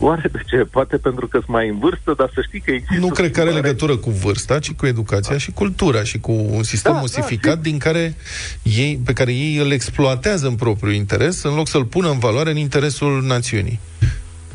[0.00, 0.56] Oare de ce?
[0.56, 3.00] Poate pentru că sunt mai în vârstă, dar să știi că există...
[3.00, 5.38] Nu cred că are legătură cu vârsta, ci cu educația da.
[5.38, 8.14] și cultura și cu un sistem da, osificat da, din care
[8.62, 12.50] ei, pe care ei îl exploatează în propriul interes, în loc să-l pună în valoare
[12.50, 13.80] în interesul națiunii.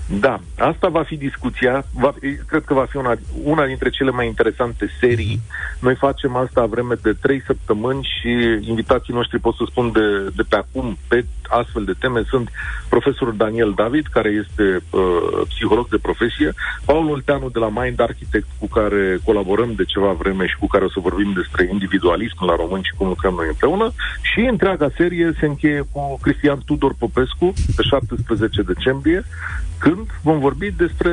[0.06, 1.86] Da, asta va fi discuția.
[1.94, 2.14] Va,
[2.48, 5.40] cred că va fi una, una dintre cele mai interesante serii.
[5.40, 5.80] Mm-hmm.
[5.80, 8.30] Noi facem asta vreme de trei săptămâni și
[8.70, 11.26] invitații noștri, pot să spun de, de pe acum, pe
[11.62, 12.50] astfel de teme, sunt
[12.90, 15.02] profesorul Daniel David, care este uh,
[15.48, 16.54] psiholog de profesie,
[16.86, 20.84] Paul Olteanu de la Mind Architect, cu care colaborăm de ceva vreme și cu care
[20.86, 23.92] o să vorbim despre individualism la români și cum lucrăm noi împreună.
[24.22, 29.24] Și întreaga serie se încheie cu Cristian Tudor Popescu, pe 17 decembrie,
[29.78, 31.12] când vom vorbi despre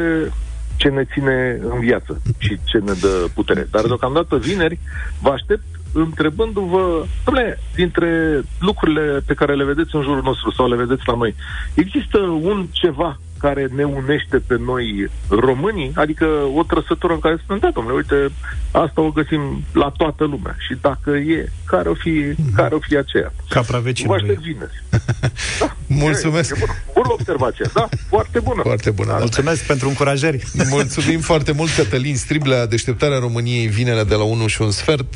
[0.76, 3.68] ce ne ține în viață și ce ne dă putere.
[3.70, 4.78] Dar deocamdată vineri
[5.20, 10.76] vă aștept întrebându-vă, domnule, dintre lucrurile pe care le vedeți în jurul nostru sau le
[10.76, 11.34] vedeți la noi,
[11.74, 16.26] există un ceva care ne unește pe noi românii, adică
[16.57, 18.34] o trăsătură în care spunem, da, domnule, uite,
[18.70, 20.57] asta o găsim la toată lumea.
[20.59, 22.55] Și dacă e, care o fi, mm-hmm.
[22.55, 23.32] care o fi aceea?
[23.49, 24.20] Capra vecinului.
[24.20, 24.82] Vă aștept vineri.
[25.61, 25.76] Da.
[25.86, 26.51] Mulțumesc.
[26.51, 26.72] E, e bună.
[26.95, 27.64] bună observație.
[27.74, 28.62] Da, foarte bună.
[28.62, 29.16] Foarte bună.
[29.18, 30.45] Mulțumesc pentru încurajări.
[30.76, 35.14] Mulțumim foarte mult, Cătălin Striblea, deșteptarea României vinerea de la 1 și un sfert.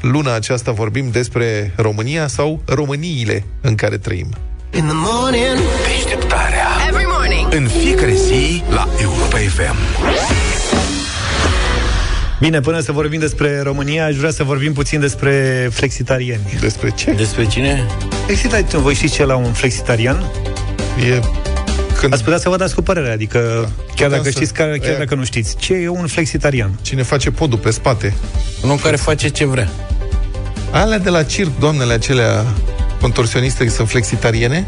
[0.00, 4.28] Luna aceasta vorbim despre România sau Româniile în care trăim.
[4.74, 5.58] In the morning.
[5.86, 6.67] Deșteptarea.
[7.50, 7.74] Every morning.
[7.74, 9.76] În fiecare zi la Europa FM.
[12.40, 16.40] Bine, până să vorbim despre România, aș vrea să vorbim puțin despre flexitarieni.
[16.60, 17.12] Despre ce?
[17.12, 17.86] Despre cine?
[18.24, 20.24] Flexitarian, voi știți ce la un flexitarian?
[21.10, 21.20] E
[21.98, 22.12] când...
[22.12, 23.92] Ați putea să vă dați cu părere, adică da.
[23.94, 24.30] chiar dacă să...
[24.30, 24.98] știți, chiar, chiar Aia.
[24.98, 26.78] dacă nu știți, ce e un flexitarian?
[26.82, 28.14] Cine face podul pe spate.
[28.62, 29.68] Un om care face ce vrea.
[30.70, 32.44] Alea de la circ, doamnele acelea
[33.00, 34.66] contorsioniste sunt flexitariene?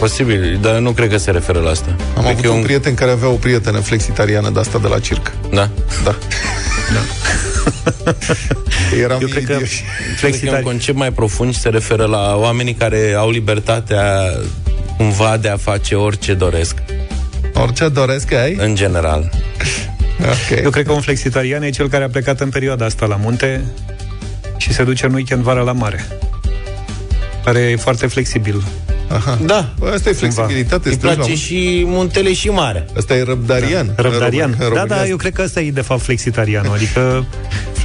[0.00, 1.96] Posibil, dar nu cred că se referă la asta.
[2.16, 4.86] Am cred avut că e un prieten care avea o prietenă flexitariană de asta de
[4.88, 5.32] la circ.
[5.52, 5.70] Da.
[6.04, 6.14] Da.
[9.02, 9.84] Eram Eu cred că idioși.
[10.20, 14.32] Cred că e un concept mai profund și se referă la oamenii care au libertatea
[14.96, 16.74] cumva de a face orice doresc.
[17.54, 18.54] Orice doresc că ai?
[18.58, 19.30] În general.
[20.18, 20.62] Okay.
[20.62, 23.64] Eu cred că un flexitarian e cel care a plecat în perioada asta la munte
[24.56, 26.06] și se duce în weekend vara la mare.
[27.44, 28.62] Care e foarte flexibil.
[29.12, 29.38] Aha.
[29.46, 29.68] Da.
[29.78, 30.88] Bă, asta e flexibilitate.
[30.88, 31.44] Îi stai la place munte.
[31.44, 32.86] și muntele și mare.
[32.96, 33.86] Asta e răbdarian.
[33.96, 34.02] Da.
[34.02, 34.50] Răbdarian.
[34.50, 36.72] În Da, România da, eu cred că ăsta e de fapt flexitarianul.
[36.72, 37.24] Adică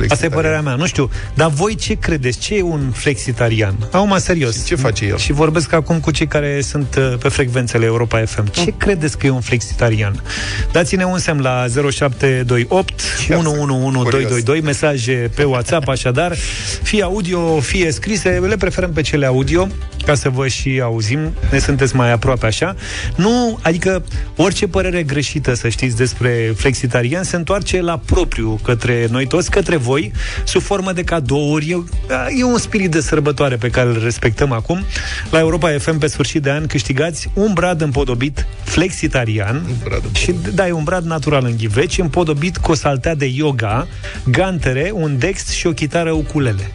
[0.07, 1.09] Asta e părerea mea, nu știu.
[1.33, 2.39] Dar voi ce credeți?
[2.39, 3.75] Ce e un flexitarian?
[3.91, 4.55] Acum, serios.
[4.55, 5.17] Și ce face el?
[5.17, 8.51] Și vorbesc acum cu cei care sunt uh, pe frecvențele Europa FM.
[8.51, 10.23] Ce credeți că e un flexitarian?
[10.71, 16.35] Dați-ne un semn la 0728 111222, mesaje pe WhatsApp, așadar,
[16.83, 19.67] fie audio, fie scrise, le preferăm pe cele audio,
[20.05, 22.75] ca să vă și auzim, ne sunteți mai aproape așa.
[23.15, 24.03] Nu, adică
[24.35, 29.75] orice părere greșită, să știți, despre flexitarian se întoarce la propriu către noi toți, către
[29.85, 30.11] voi,
[30.43, 31.69] sub formă de cadouri.
[31.69, 31.77] E,
[32.39, 34.83] e un spirit de sărbătoare pe care îl respectăm acum.
[35.29, 39.65] La Europa FM, pe sfârșit de an, câștigați un brad împodobit flexitarian.
[39.83, 43.87] brad și da, e un brad natural în ghiveci, împodobit cu o saltea de yoga,
[44.25, 46.71] gantere, un dext și o chitară ukulele.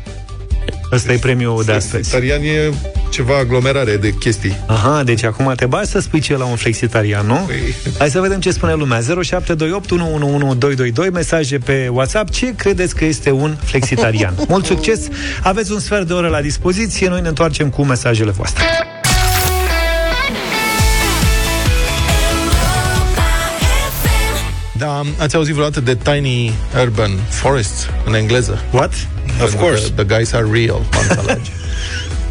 [0.92, 2.08] Ăsta e premiul de astăzi.
[2.08, 2.74] Flexitarian e
[3.11, 4.56] ceva aglomerare de chestii.
[4.66, 7.44] Aha, deci acum te bagi să spui ce la un flexitarian, nu?
[7.46, 7.74] Păi...
[7.98, 9.00] Hai să vedem ce spune lumea.
[9.00, 12.30] 0728 111222 mesaje pe WhatsApp.
[12.30, 14.34] Ce credeți că este un flexitarian?
[14.48, 15.08] Mult succes!
[15.42, 17.08] Aveți un sfert de oră la dispoziție.
[17.08, 18.64] Noi ne întoarcem cu mesajele voastre.
[24.80, 26.52] Da, ați auzit vreodată de Tiny
[26.82, 28.64] Urban Forests în engleză?
[28.70, 28.92] What?
[29.43, 29.82] Of course.
[29.82, 31.51] The, the guys are real, mă înțelegi.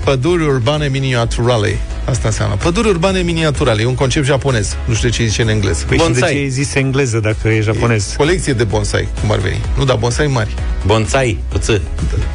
[0.03, 1.77] Păduri urbane miniaturale.
[2.05, 2.55] Asta înseamnă.
[2.55, 3.81] Păduri urbane miniaturale.
[3.81, 4.75] E un concept japonez.
[4.85, 5.85] Nu știu de ce zice în engleză.
[5.87, 8.11] Păi și de ce ai zis engleză dacă e japonez?
[8.11, 9.61] E colecție de bonsai, cum ar veni.
[9.77, 10.53] Nu, da, bonsai mari.
[10.85, 11.81] Bonsai, cu ță.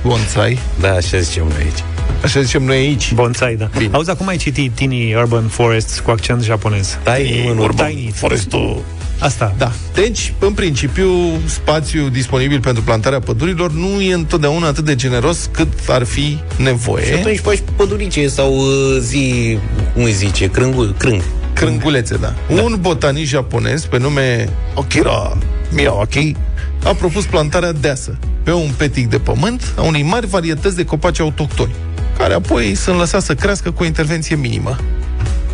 [0.02, 0.58] Bonsai.
[0.80, 1.84] Da, așa zicem noi aici.
[2.22, 3.12] Așa zicem noi aici.
[3.12, 3.70] Bonsai, da.
[3.78, 3.90] Bine.
[3.92, 6.98] Auzi, acum ai citit Tiny Urban Forests cu accent japonez.
[7.02, 7.88] Tiny în urban.
[7.88, 8.82] Tiny Forestul.
[9.18, 9.54] Asta.
[9.58, 9.72] Da.
[9.94, 11.08] Deci, în principiu,
[11.46, 17.06] spațiul disponibil pentru plantarea pădurilor nu e întotdeauna atât de generos cât ar fi nevoie.
[17.06, 19.58] Și atunci faci pădurice sau uh, zi,
[19.94, 21.22] cum îi zice, crângul, crâng.
[21.52, 22.34] Crângulețe, da.
[22.54, 22.62] da.
[22.62, 25.36] Un botanist japonez pe nume Okira
[25.70, 26.36] Miyawaki
[26.84, 31.20] a propus plantarea deasă pe un petic de pământ a unei mari varietăți de copaci
[31.20, 31.74] autohtoni,
[32.18, 34.76] care apoi sunt lăsați să crească cu o intervenție minimă.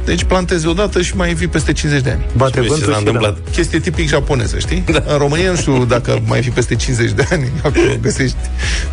[0.05, 2.25] Deci plantezi odată și mai vii peste 50 de ani.
[2.37, 3.35] Bate Și vezi ce vântul s-a și întâmplat.
[3.45, 3.51] da.
[3.51, 4.85] Chestie tipic japoneză, știi?
[4.93, 5.03] Da.
[5.13, 8.37] În România nu știu dacă mai fi peste 50 de ani, acolo găsești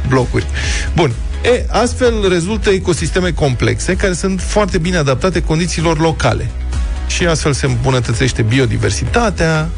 [0.08, 0.46] blocuri.
[0.96, 1.12] Bun.
[1.44, 6.50] E, astfel rezultă ecosisteme complexe care sunt foarte bine adaptate condițiilor locale.
[7.08, 9.70] Și astfel se îmbunătățește biodiversitatea,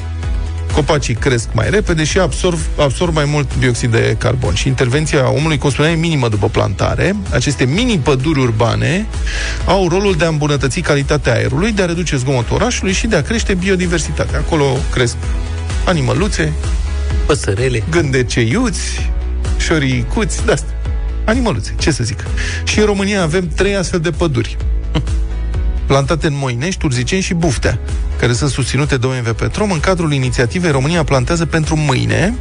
[0.74, 4.53] copacii cresc mai repede și absorb, absorb mai mult dioxid de carbon.
[4.53, 7.15] Și intervenția omului, cum spuneam, e minimă după plantare.
[7.34, 9.05] Aceste mini-păduri urbane
[9.65, 13.22] au rolul de a îmbunătăți calitatea aerului, de a reduce zgomotul orașului și de a
[13.22, 14.39] crește biodiversitatea.
[14.39, 15.15] Acolo cresc
[15.86, 16.53] animăluțe,
[17.26, 17.84] Păsărele.
[17.89, 19.11] gândeceiuți,
[19.57, 20.74] șoricuți, de asta.
[21.26, 22.24] Animăluțe, ce să zic.
[22.63, 24.57] Și în România avem trei astfel de păduri.
[25.90, 27.80] Plantate în Moinești, Urziceni și Buftea,
[28.20, 32.36] care sunt susținute de OMV Petrom în cadrul inițiativei România plantează pentru mâine.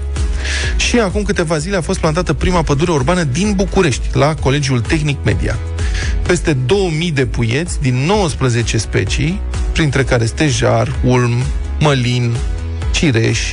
[0.76, 5.18] Și acum câteva zile a fost plantată prima pădure urbană din București, la Colegiul Tehnic
[5.24, 5.58] Media.
[6.22, 9.40] Peste 2000 de puieți din 19 specii,
[9.72, 11.42] printre care stejar, ulm,
[11.80, 12.36] mălin,
[12.90, 13.52] cireș,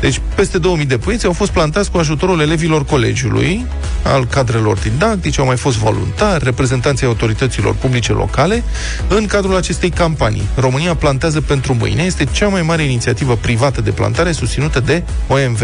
[0.00, 3.66] deci, peste 2000 de puieți au fost plantați cu ajutorul elevilor colegiului,
[4.02, 8.62] al cadrelor didactice, au mai fost voluntari, reprezentanții autorităților publice locale,
[9.08, 10.48] în cadrul acestei campanii.
[10.54, 12.02] România plantează pentru mâine.
[12.02, 15.62] Este cea mai mare inițiativă privată de plantare susținută de OMV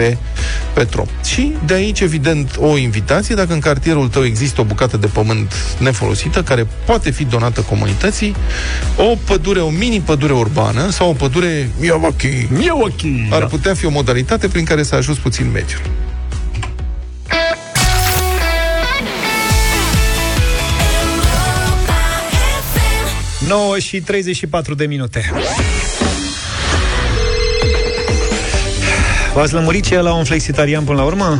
[0.72, 1.06] Petro.
[1.24, 5.54] Și de aici, evident, o invitație, dacă în cartierul tău există o bucată de pământ
[5.78, 8.36] nefolosită, care poate fi donată comunității,
[8.96, 13.46] o pădure, o mini-pădure urbană sau o pădure Miyawaki, Miyawaki, ar da.
[13.46, 15.80] putea fi o modalitate prin care să ajuți puțin mediul.
[23.48, 25.30] Nouă și 34 de minute.
[29.34, 31.38] V-ați lămurit ce e la un flexitarian până la urmă?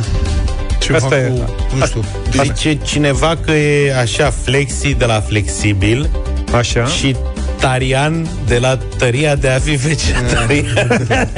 [0.79, 1.27] Ce Asta e.
[1.27, 2.03] cu, nu știu,
[2.43, 6.09] Zice cineva că e așa flexi de la flexibil
[6.53, 6.85] Așa.
[6.85, 7.15] și
[7.61, 10.97] tarian de la tăria de a fi vegetarian.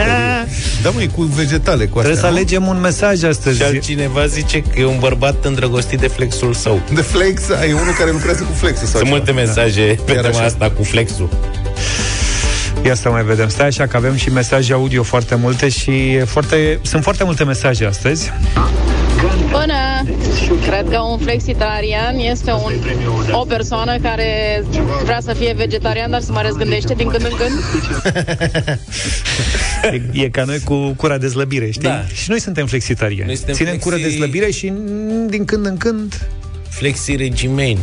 [0.83, 2.31] Da, măi, cu vegetale, cu astea, Trebuie să nu?
[2.35, 3.57] alegem un mesaj astăzi.
[3.57, 6.81] Și altcineva zice că e un bărbat îndrăgostit de flexul său.
[6.93, 9.15] De flex, ai unul care lucrează cu flexul sau Sunt ceva.
[9.15, 10.45] multe mesaje pe Chiar tema așa.
[10.45, 11.29] asta cu flexul.
[12.85, 13.49] Ia să mai vedem.
[13.49, 17.43] Stai așa că avem și mesaje audio foarte multe și e foarte, sunt foarte multe
[17.43, 18.31] mesaje astăzi.
[19.59, 20.03] Bună!
[20.67, 22.73] Cred că un flexitarian este un,
[23.31, 24.63] o persoană care
[25.03, 27.51] vrea să fie vegetarian, dar se mai răzgândește din când în când.
[30.13, 31.81] E, e ca noi cu cura de slăbire, știi?
[31.87, 32.05] Da.
[32.13, 33.25] Și noi suntem flexitariani.
[33.25, 36.27] Noi suntem Ținem flexi- cură de slăbire și mm, din când în când...
[36.69, 37.79] Flexi regimeni.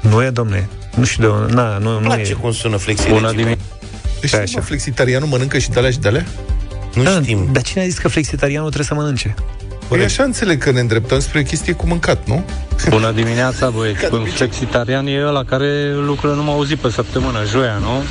[0.00, 0.68] Nu e, domne.
[0.96, 1.52] Nu știu de unde.
[1.52, 2.34] Na, nu, Îmi nu place e.
[2.34, 3.36] cum sună flexi Bună regimeni.
[3.36, 3.62] dimineața.
[4.20, 4.52] Deci, Stai așa.
[4.58, 4.66] așa.
[4.66, 6.26] flexitarianul mănâncă și de-alea și de-alea?
[6.94, 7.48] Nu Da, știm.
[7.52, 9.34] Dar cine a zis că flexitarianul trebuie să mănânce?
[9.96, 12.44] Păi așa înțeleg că ne îndreptăm spre chestii cu mâncat, nu?
[12.88, 14.14] Bună dimineața, băieți.
[14.14, 18.02] Un flexitarian e ăla care lucră numai o zi pe săptămână, joia, nu?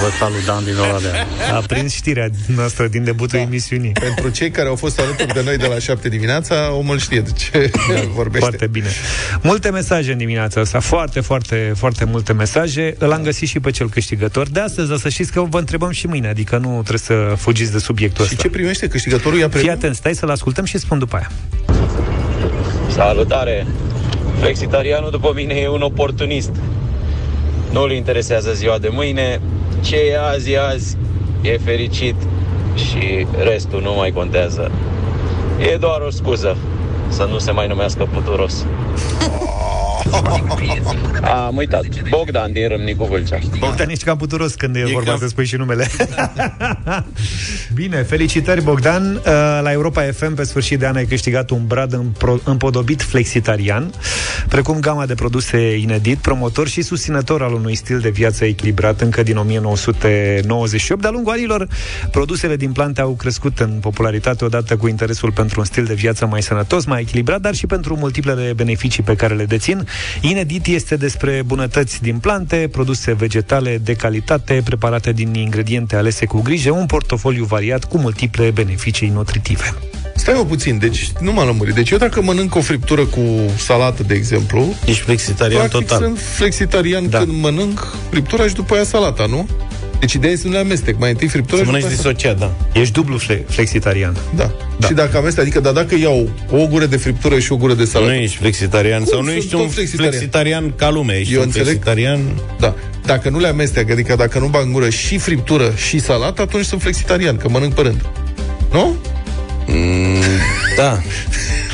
[0.00, 1.26] Vă salut, Dan, din Oradea.
[1.54, 3.44] A prins știrea noastră din debutul da.
[3.44, 3.92] emisiunii.
[3.92, 7.30] Pentru cei care au fost alături de noi de la 7 dimineața, omul știe de
[7.30, 7.70] ce
[8.14, 8.38] vorbește.
[8.38, 8.86] Foarte bine.
[9.42, 12.94] Multe mesaje în dimineața asta, foarte, foarte, foarte multe mesaje.
[12.98, 15.90] Îl am găsit și pe cel câștigător de astăzi, dar să știți că vă întrebăm
[15.90, 16.98] și mâine, adică nu trebuie
[17.30, 18.42] să fugiți de subiectul Și ăsta.
[18.42, 19.38] ce primește câștigătorul?
[19.38, 19.72] Ia Fii premiu?
[19.72, 21.30] atent, stai să-l ascultăm și spun după aia.
[22.94, 23.66] Salutare!
[24.40, 26.50] Flexitarianul după mine e un oportunist.
[27.72, 29.40] Nu-l interesează ziua de mâine,
[29.80, 30.96] ce e azi, e azi,
[31.42, 32.14] e fericit
[32.74, 34.70] și restul nu mai contează.
[35.72, 36.56] E doar o scuză
[37.08, 38.64] să nu se mai numească puturos.
[41.46, 41.84] Am uitat.
[42.08, 43.38] Bogdan din Râmnicu Vâlcea.
[43.58, 45.86] Bogdan, ești cam puturos când e, E vorba cam- să spui și numele.
[47.74, 49.14] Bine, felicitări, Bogdan.
[49.14, 49.22] Uh,
[49.62, 53.90] La Europa FM, pe sfârșit de an, ai câștigat un brad împro- împodobit flexitarian,
[54.48, 59.22] precum gama de produse inedit, promotor și susținător al unui stil de viață echilibrat încă
[59.22, 61.00] din 1998.
[61.00, 61.66] De-a lungul anilor,
[62.10, 66.26] produsele din plante au crescut în popularitate odată cu interesul pentru un stil de viață
[66.26, 69.86] mai sănătos, mai echilibrat, dar și pentru multiplele beneficii pe care le dețin.
[70.20, 76.40] Inedit este despre bunătăți din plante, produse vegetale de calitate, preparate din ingrediente alese cu
[76.40, 79.74] grijă, un portofoliu variat cu multiple beneficii nutritive.
[80.14, 81.74] Stai mă puțin, deci nu m-am lămurit.
[81.74, 83.20] Deci eu dacă mănânc o friptură cu
[83.56, 86.02] salată, de exemplu, Ești flexitarian practic total.
[86.06, 87.18] sunt flexitarian Da.
[87.18, 89.48] când mănânc friptura și după aia salata, nu?
[90.00, 90.98] Deci ideea este să nu le amestec.
[90.98, 92.80] Mai întâi friptura Să și mănânci după aia disociat, da.
[92.80, 94.16] Ești dublu fle- flexitarian.
[94.36, 94.50] Da.
[94.78, 94.86] da.
[94.86, 97.84] Și dacă amestec, adică dar dacă iau o gură de friptură și o gură de
[97.84, 98.10] salată.
[98.12, 100.10] Nu ești flexitarian Cum sau nu sunt ești tot un flexitarian?
[100.12, 101.12] flexitarian ca lume.
[101.18, 101.66] Ești Eu un înțeleg.
[101.66, 102.20] flexitarian...
[102.58, 102.74] Da.
[103.04, 106.64] Dacă nu le amestec, adică dacă nu bag în gură și friptură și salată, atunci
[106.64, 108.04] sunt flexitarian, că mănânc pe rând.
[108.72, 108.96] Nu?
[109.66, 110.22] Mm,
[110.76, 110.98] da.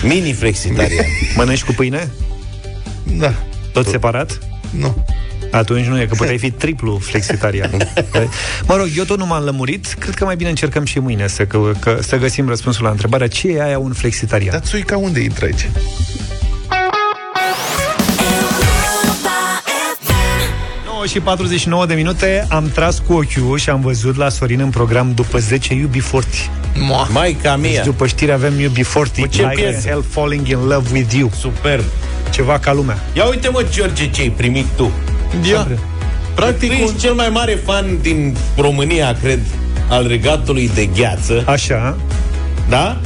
[0.03, 1.05] Mini flexitarian.
[1.37, 2.11] Mănânci cu pâine?
[3.03, 3.35] Da.
[3.73, 4.39] Tot separat?
[4.71, 5.05] Nu.
[5.51, 7.71] Atunci nu e, că puteai fi triplu flexitarian.
[8.69, 11.45] mă rog, eu tot nu m-am lămurit, cred că mai bine încercăm și mâine să,
[11.45, 14.51] că, că, să găsim răspunsul la întrebarea ce e aia un flexitarian.
[14.53, 15.69] Dar țuica unde intră aici?
[15.73, 15.85] Da.
[21.07, 25.13] și 49 de minute am tras cu ochiul și am văzut la Sorin în program
[25.15, 26.51] după 10 iubi forti.
[27.13, 27.71] Maica mea.
[27.71, 29.21] Deci după știri avem iubi forti.
[29.21, 29.89] Cu ce like piesă?
[29.89, 31.31] hell falling in love with you.
[31.39, 31.85] Super.
[32.31, 32.99] Ceva ca lumea.
[33.13, 34.93] Ia uite mă, George, ce ai primit tu.
[35.43, 35.69] Ia.
[36.35, 39.41] Practic, tu ești cel mai mare fan din România, cred,
[39.89, 41.43] al regatului de gheață.
[41.47, 41.97] Așa.
[42.69, 43.01] Da?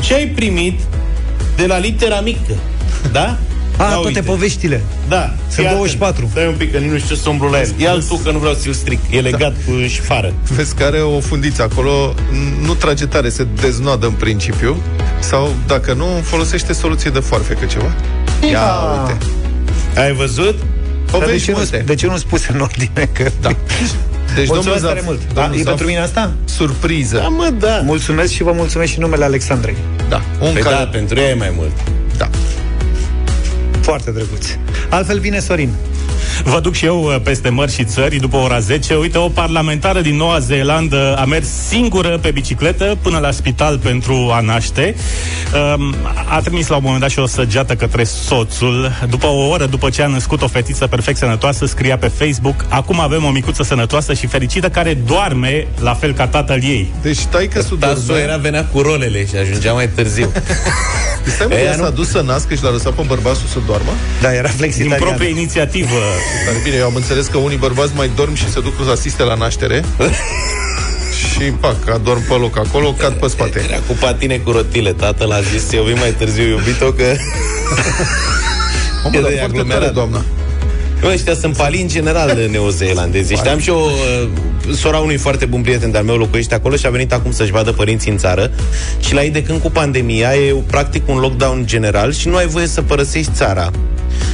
[0.00, 0.80] Ce ai primit
[1.56, 2.54] de la litera mică?
[3.12, 3.38] Da?
[3.76, 4.20] A, Ia toate uite.
[4.20, 4.82] poveștile.
[5.08, 5.34] Da.
[5.48, 6.14] Sunt Fii 24.
[6.16, 6.30] atent.
[6.30, 7.68] Stai un pic, că nici nu știu să umblu la el.
[7.76, 8.98] Ia-l tu, că nu vreau să-l stric.
[9.10, 10.32] E legat cu șfară.
[10.56, 14.76] Vezi că are o fundiță acolo, n- nu trage tare, se deznoadă în principiu,
[15.20, 17.94] sau dacă nu, folosește soluție de foarfecă ceva.
[18.50, 18.62] Ia,
[19.08, 19.16] uite.
[20.00, 20.54] Ai văzut?
[21.12, 21.82] Dar de Povești ce, nu, multe.
[21.86, 23.08] de ce nu spus în ordine?
[23.12, 23.30] Că...
[23.40, 23.48] Da.
[24.34, 25.20] Deci, Mulțumesc domnul tare Zaf, mult.
[25.34, 26.32] Da, domnul e Zaf, pentru mine asta?
[26.44, 27.16] Surpriză.
[27.16, 27.80] Da, mă, da.
[27.84, 29.76] Mulțumesc și vă mulțumesc și numele Alexandrei.
[30.08, 30.22] Da.
[30.40, 30.74] Un Păi care...
[30.74, 31.72] da, pentru ea e mai mult.
[32.16, 32.28] Da.
[33.82, 34.46] Foarte drăguț.
[34.90, 35.74] Altfel vine Sorin.
[36.44, 38.94] Vă duc și eu uh, peste mări și țări după ora 10.
[38.94, 44.30] Uite, o parlamentară din Noua Zeelandă a mers singură pe bicicletă până la spital pentru
[44.32, 44.94] a naște.
[45.76, 45.94] Um,
[46.28, 48.92] A trimis la un moment dat și o săgeată către soțul.
[49.08, 53.00] După o oră după ce a născut o fetiță perfect sănătoasă, scria pe Facebook Acum
[53.00, 56.92] avem o micuță sănătoasă și fericită care doarme la fel ca tatăl ei.
[57.02, 60.32] Deci stai că su Tasul era venea cu rolele și ajungea mai târziu.
[61.26, 63.58] Stai mă, Ea ea nu- s-a dus să nască și l-a lăsat pe bărbatul să
[63.66, 63.92] doarmă?
[64.20, 64.98] Da, era Din flexitarian.
[65.08, 65.98] proprie inițiativă.
[66.46, 69.22] Dar bine, eu am înțeles că unii bărbați mai dorm și se duc să asiste
[69.22, 69.84] la naștere
[71.30, 73.60] și, pac, adorm pe loc acolo, cad pe spate.
[73.68, 74.92] Era cu patine cu rotile.
[74.92, 77.04] Tatăl a zis, eu vin mai târziu, iubito, că...
[79.04, 79.80] Omă, E dar de foarte aglomerat.
[79.80, 80.24] tare, doamna.
[81.02, 83.34] Bă, ăștia sunt palii în general de neozeelandezi.
[83.34, 86.90] Știam și eu uh, sora unui foarte bun prieten de-al meu locuiește acolo și a
[86.90, 88.50] venit acum să-și vadă părinții în țară
[89.00, 92.46] și la ei de când cu pandemia e practic un lockdown general și nu ai
[92.46, 93.70] voie să părăsești țara.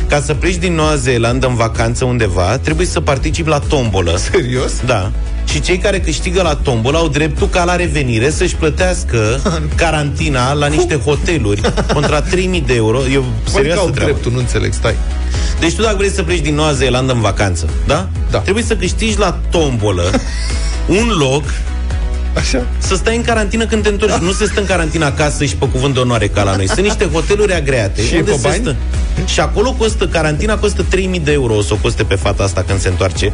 [0.09, 4.17] Ca să pleci din Noua Zeelandă în vacanță undeva, trebuie să participi la tombolă.
[4.31, 4.73] Serios?
[4.87, 5.13] Da.
[5.51, 9.41] Și cei care câștigă la tombolă au dreptul ca la revenire să-și plătească
[9.77, 11.61] carantina la niște hoteluri
[11.93, 12.99] contra 3000 de euro.
[12.99, 14.11] E Cum serioasă au treaba.
[14.11, 14.95] dreptul, nu înțeleg, stai.
[15.61, 18.09] Deci tu dacă vrei să pleci din Noua Zeelandă în vacanță, da?
[18.31, 18.39] Da.
[18.39, 20.11] Trebuie să câștigi la tombolă
[21.01, 21.45] un loc
[22.35, 22.67] Așa.
[22.79, 24.15] să stai în carantină când te întorci.
[24.21, 26.67] Nu se stă în carantină acasă și pe cuvânt de onoare ca la noi.
[26.69, 28.03] Sunt niște hoteluri agreate.
[28.07, 28.61] Și e unde pe se bani?
[28.63, 28.77] Stă.
[29.27, 32.63] Și acolo costă, carantina costă 3000 de euro o să o coste pe fata asta
[32.67, 33.33] când se întoarce.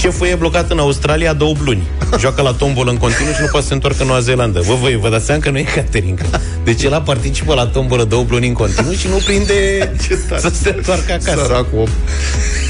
[0.00, 1.82] Șeful e blocat în Australia două luni.
[2.18, 4.60] Joacă la tombolă în continuu și nu poate să se întoarcă în Noua Zeelandă.
[4.66, 6.20] Vă, voi, vă dați seama că nu e catering.
[6.64, 9.54] Deci el participă la tombolă două luni în continuu și nu prinde
[10.40, 11.42] să se întoarcă acasă.
[11.46, 11.88] Săracul om.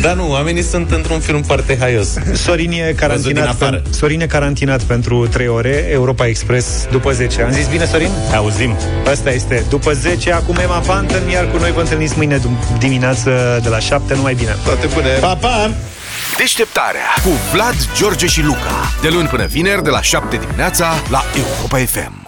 [0.02, 2.08] Dar nu, oamenii sunt într-un film foarte haios.
[2.32, 3.76] Sorin e Văzut din carantinat, afară.
[3.82, 7.42] pen, Sorin e carantinat pentru 3 ore, Europa Express după 10.
[7.42, 8.08] Am zis bine, Sorin?
[8.34, 8.74] Auzim.
[9.10, 9.64] Asta este.
[9.68, 12.43] După 10, acum Emma Panton, iar cu noi vă întâlniți mâine dum-
[12.78, 14.14] dimineață de la 7.
[14.14, 14.56] Numai bine.
[14.64, 15.08] Toate bune.
[15.08, 15.70] Pa, pa!
[16.36, 18.90] Deșteptarea cu Vlad, George și Luca.
[19.02, 22.23] De luni până vineri, de la 7 dimineața, la Europa FM.